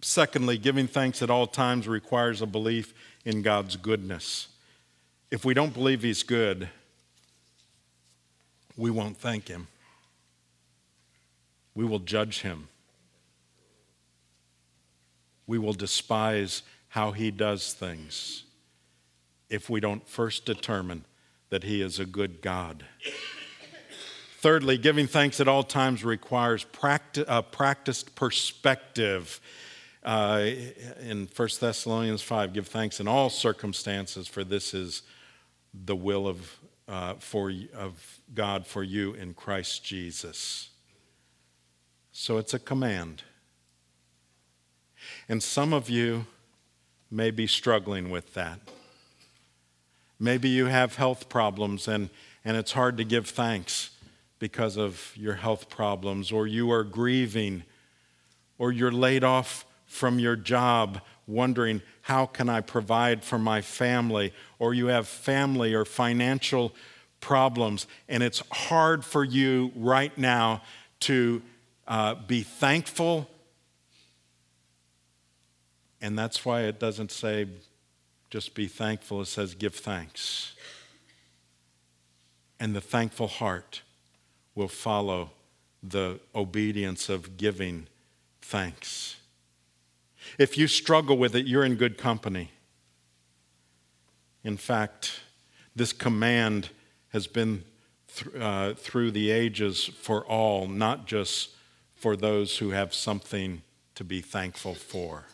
Secondly, 0.00 0.58
giving 0.58 0.88
thanks 0.88 1.22
at 1.22 1.30
all 1.30 1.46
times 1.46 1.86
requires 1.86 2.42
a 2.42 2.46
belief 2.46 2.92
in 3.24 3.40
God's 3.40 3.76
goodness. 3.76 4.48
If 5.32 5.46
we 5.46 5.54
don't 5.54 5.72
believe 5.72 6.02
He's 6.02 6.22
good, 6.22 6.68
we 8.76 8.90
won't 8.90 9.16
thank 9.16 9.48
Him. 9.48 9.66
We 11.74 11.86
will 11.86 12.00
judge 12.00 12.42
Him. 12.42 12.68
We 15.46 15.56
will 15.56 15.72
despise 15.72 16.62
how 16.88 17.12
He 17.12 17.30
does 17.30 17.72
things 17.72 18.44
if 19.48 19.70
we 19.70 19.80
don't 19.80 20.06
first 20.06 20.44
determine 20.44 21.06
that 21.48 21.64
He 21.64 21.80
is 21.80 21.98
a 21.98 22.04
good 22.04 22.42
God. 22.42 22.84
Thirdly, 24.36 24.76
giving 24.76 25.06
thanks 25.06 25.40
at 25.40 25.48
all 25.48 25.62
times 25.62 26.04
requires 26.04 26.66
practi- 26.74 27.24
uh, 27.26 27.40
practiced 27.40 28.14
perspective. 28.14 29.40
Uh, 30.04 30.50
in 31.00 31.26
1 31.34 31.48
Thessalonians 31.58 32.20
5, 32.20 32.52
give 32.52 32.66
thanks 32.66 33.00
in 33.00 33.08
all 33.08 33.30
circumstances, 33.30 34.28
for 34.28 34.44
this 34.44 34.74
is 34.74 35.02
the 35.74 35.96
will 35.96 36.26
of, 36.26 36.58
uh, 36.88 37.14
for, 37.14 37.52
of 37.74 38.20
God 38.34 38.66
for 38.66 38.82
you 38.82 39.14
in 39.14 39.34
Christ 39.34 39.84
Jesus. 39.84 40.70
So 42.12 42.38
it's 42.38 42.54
a 42.54 42.58
command. 42.58 43.22
And 45.28 45.42
some 45.42 45.72
of 45.72 45.88
you 45.88 46.26
may 47.10 47.30
be 47.30 47.46
struggling 47.46 48.10
with 48.10 48.34
that. 48.34 48.60
Maybe 50.18 50.48
you 50.48 50.66
have 50.66 50.96
health 50.96 51.28
problems 51.28 51.88
and, 51.88 52.10
and 52.44 52.56
it's 52.56 52.72
hard 52.72 52.96
to 52.98 53.04
give 53.04 53.28
thanks 53.28 53.90
because 54.38 54.76
of 54.76 55.12
your 55.14 55.34
health 55.34 55.68
problems, 55.68 56.32
or 56.32 56.48
you 56.48 56.72
are 56.72 56.82
grieving, 56.82 57.62
or 58.58 58.72
you're 58.72 58.90
laid 58.90 59.22
off 59.22 59.64
from 59.86 60.18
your 60.18 60.34
job 60.34 61.00
wondering, 61.28 61.80
how 62.02 62.26
can 62.26 62.48
I 62.48 62.60
provide 62.60 63.24
for 63.24 63.38
my 63.38 63.60
family? 63.60 64.32
Or 64.58 64.74
you 64.74 64.86
have 64.86 65.08
family 65.08 65.72
or 65.74 65.84
financial 65.84 66.74
problems, 67.20 67.86
and 68.08 68.22
it's 68.22 68.42
hard 68.50 69.04
for 69.04 69.24
you 69.24 69.72
right 69.76 70.16
now 70.18 70.62
to 71.00 71.40
uh, 71.86 72.16
be 72.16 72.42
thankful. 72.42 73.28
And 76.00 76.18
that's 76.18 76.44
why 76.44 76.62
it 76.62 76.80
doesn't 76.80 77.12
say 77.12 77.46
just 78.28 78.54
be 78.54 78.66
thankful, 78.66 79.20
it 79.20 79.26
says 79.26 79.54
give 79.54 79.74
thanks. 79.74 80.54
And 82.58 82.74
the 82.74 82.80
thankful 82.80 83.28
heart 83.28 83.82
will 84.54 84.68
follow 84.68 85.30
the 85.82 86.18
obedience 86.34 87.08
of 87.08 87.36
giving 87.36 87.88
thanks. 88.40 89.16
If 90.42 90.58
you 90.58 90.66
struggle 90.66 91.16
with 91.16 91.36
it, 91.36 91.46
you're 91.46 91.64
in 91.64 91.76
good 91.76 91.96
company. 91.96 92.50
In 94.42 94.56
fact, 94.56 95.20
this 95.76 95.92
command 95.92 96.70
has 97.10 97.28
been 97.28 97.62
th- 98.12 98.34
uh, 98.34 98.74
through 98.74 99.12
the 99.12 99.30
ages 99.30 99.84
for 99.84 100.26
all, 100.26 100.66
not 100.66 101.06
just 101.06 101.50
for 101.94 102.16
those 102.16 102.58
who 102.58 102.70
have 102.70 102.92
something 102.92 103.62
to 103.94 104.02
be 104.02 104.20
thankful 104.20 104.74
for. 104.74 105.26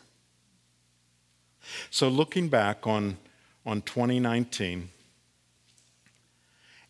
So, 1.89 2.07
looking 2.07 2.47
back 2.47 2.85
on, 2.85 3.17
on 3.65 3.81
2019, 3.81 4.89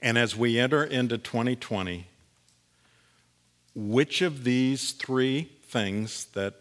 and 0.02 0.18
as 0.18 0.36
we 0.36 0.60
enter 0.60 0.84
into 0.84 1.18
2020, 1.18 2.06
which 3.74 4.22
of 4.22 4.44
these 4.44 4.92
three 4.92 5.54
things 5.64 6.26
that 6.34 6.56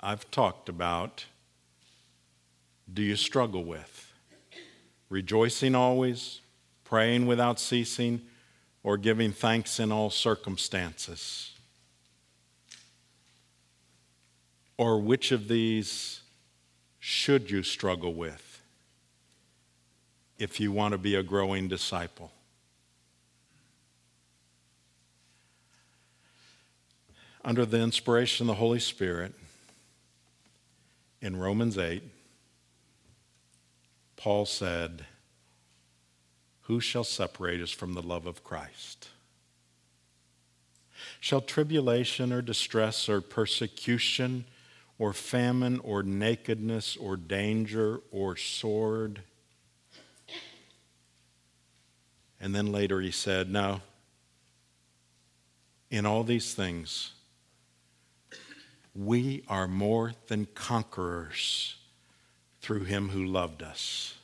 I've 0.00 0.30
talked 0.30 0.68
about 0.68 1.26
do 2.92 3.02
you 3.02 3.16
struggle 3.16 3.64
with? 3.64 4.12
Rejoicing 5.08 5.74
always, 5.74 6.40
praying 6.84 7.26
without 7.26 7.60
ceasing, 7.60 8.22
or 8.82 8.96
giving 8.96 9.30
thanks 9.30 9.78
in 9.78 9.92
all 9.92 10.10
circumstances? 10.10 11.52
Or 14.76 14.98
which 14.98 15.30
of 15.30 15.46
these 15.46 16.22
should 16.98 17.50
you 17.50 17.62
struggle 17.62 18.14
with 18.14 18.60
if 20.38 20.58
you 20.58 20.72
want 20.72 20.92
to 20.92 20.98
be 20.98 21.14
a 21.14 21.22
growing 21.22 21.68
disciple? 21.68 22.32
under 27.44 27.64
the 27.64 27.78
inspiration 27.78 28.44
of 28.44 28.48
the 28.48 28.60
Holy 28.60 28.78
Spirit 28.78 29.32
in 31.20 31.36
Romans 31.36 31.76
8, 31.76 32.02
Paul 34.16 34.46
said, 34.46 35.06
Who 36.62 36.80
shall 36.80 37.04
separate 37.04 37.60
us 37.60 37.70
from 37.70 37.94
the 37.94 38.02
love 38.02 38.26
of 38.26 38.44
Christ? 38.44 39.08
Shall 41.20 41.40
tribulation 41.40 42.32
or 42.32 42.42
distress 42.42 43.08
or 43.08 43.20
persecution 43.20 44.44
or 44.98 45.12
famine 45.12 45.80
or 45.80 46.02
nakedness 46.02 46.96
or 46.96 47.16
danger 47.16 48.00
or 48.10 48.36
sword? 48.36 49.22
And 52.40 52.54
then 52.54 52.72
later 52.72 53.00
he 53.00 53.10
said, 53.10 53.50
No, 53.50 53.82
in 55.90 56.06
all 56.06 56.24
these 56.24 56.54
things, 56.54 57.12
we 59.04 59.42
are 59.48 59.66
more 59.66 60.12
than 60.28 60.46
conquerors 60.54 61.76
through 62.60 62.84
him 62.84 63.08
who 63.08 63.24
loved 63.24 63.62
us. 63.62 64.14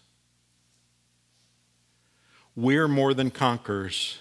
We're 2.55 2.89
more 2.89 3.15
than 3.15 3.31
conquerors 3.31 4.19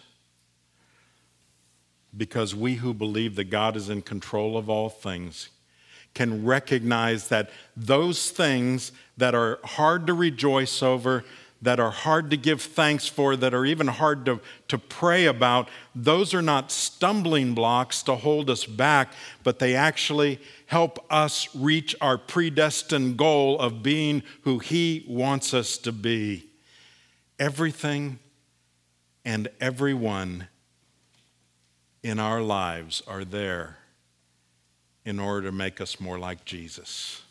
because 2.15 2.55
we 2.55 2.75
who 2.75 2.93
believe 2.93 3.35
that 3.35 3.49
God 3.49 3.75
is 3.75 3.89
in 3.89 4.01
control 4.01 4.57
of 4.57 4.69
all 4.69 4.87
things 4.87 5.49
can 6.13 6.45
recognize 6.45 7.27
that 7.27 7.49
those 7.75 8.31
things 8.31 8.93
that 9.17 9.35
are 9.35 9.59
hard 9.65 10.07
to 10.07 10.13
rejoice 10.13 10.81
over, 10.81 11.25
that 11.61 11.79
are 11.79 11.91
hard 11.91 12.29
to 12.29 12.37
give 12.37 12.61
thanks 12.61 13.07
for, 13.07 13.35
that 13.35 13.53
are 13.53 13.65
even 13.65 13.87
hard 13.87 14.25
to, 14.25 14.39
to 14.67 14.77
pray 14.77 15.25
about, 15.25 15.69
those 15.95 16.33
are 16.33 16.41
not 16.41 16.71
stumbling 16.71 17.53
blocks 17.53 18.03
to 18.03 18.15
hold 18.15 18.49
us 18.49 18.65
back, 18.65 19.13
but 19.43 19.59
they 19.59 19.75
actually 19.75 20.39
help 20.67 21.03
us 21.09 21.53
reach 21.55 21.95
our 22.01 22.17
predestined 22.17 23.17
goal 23.17 23.59
of 23.59 23.81
being 23.81 24.21
who 24.41 24.59
He 24.59 25.05
wants 25.07 25.53
us 25.53 25.77
to 25.79 25.91
be. 25.91 26.45
Everything 27.39 28.19
and 29.23 29.47
everyone 29.59 30.47
in 32.03 32.19
our 32.19 32.41
lives 32.41 33.01
are 33.07 33.25
there 33.25 33.77
in 35.05 35.19
order 35.19 35.47
to 35.47 35.51
make 35.51 35.81
us 35.81 35.99
more 35.99 36.19
like 36.19 36.45
Jesus. 36.45 37.23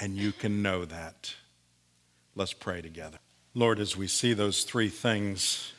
And 0.00 0.16
you 0.16 0.30
can 0.30 0.62
know 0.62 0.84
that. 0.84 1.34
Let's 2.38 2.52
pray 2.52 2.80
together. 2.80 3.18
Lord, 3.52 3.80
as 3.80 3.96
we 3.96 4.06
see 4.06 4.32
those 4.32 4.62
three 4.62 4.90
things, 4.90 5.72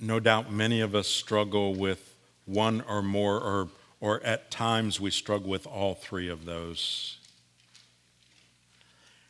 no 0.00 0.18
doubt 0.18 0.50
many 0.50 0.80
of 0.80 0.94
us 0.94 1.06
struggle 1.06 1.74
with 1.74 2.14
one 2.46 2.80
or 2.88 3.02
more, 3.02 3.38
or, 3.38 3.68
or 4.00 4.22
at 4.22 4.50
times 4.50 5.02
we 5.02 5.10
struggle 5.10 5.50
with 5.50 5.66
all 5.66 5.94
three 5.94 6.30
of 6.30 6.46
those. 6.46 7.18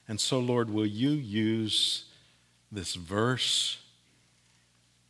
And 0.07 0.21
so, 0.21 0.39
Lord, 0.39 0.71
will 0.71 0.87
you 0.87 1.11
use 1.11 2.05
this 2.71 2.95
verse 2.95 3.79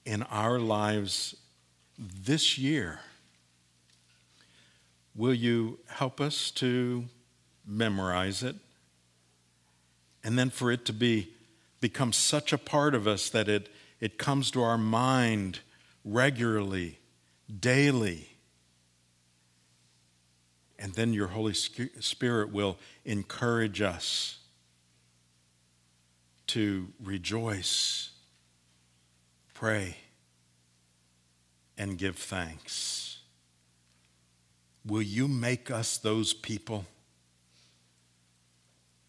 in 0.07 0.23
our 0.23 0.59
lives 0.59 1.37
this 1.99 2.57
year? 2.57 3.01
Will 5.15 5.35
you 5.35 5.81
help 5.87 6.19
us 6.19 6.51
to 6.53 7.05
memorize 7.67 8.43
it? 8.43 8.57
And 10.23 10.39
then 10.39 10.51
for 10.51 10.71
it 10.71 10.85
to 10.87 10.93
be 10.93 11.33
become 11.81 12.13
such 12.13 12.53
a 12.53 12.59
part 12.59 12.95
of 12.95 13.07
us 13.07 13.31
that 13.31 13.49
it, 13.49 13.69
it 14.01 14.19
comes 14.19 14.51
to 14.51 14.63
our 14.63 14.79
mind 14.79 15.61
regularly, 16.05 16.99
daily. 17.59 18.29
And 20.79 20.95
then 20.95 21.13
your 21.13 21.29
Holy 21.29 21.55
Spirit 21.55 22.53
will 22.53 22.79
encourage 23.05 23.81
us 23.81 24.39
to 26.49 26.89
rejoice, 27.03 28.11
pray, 29.55 29.97
and 31.79 31.97
give 31.97 32.17
thanks. 32.17 33.21
Will 34.85 35.03
you 35.03 35.29
make 35.29 35.71
us 35.71 35.99
those 35.99 36.33
people? 36.33 36.87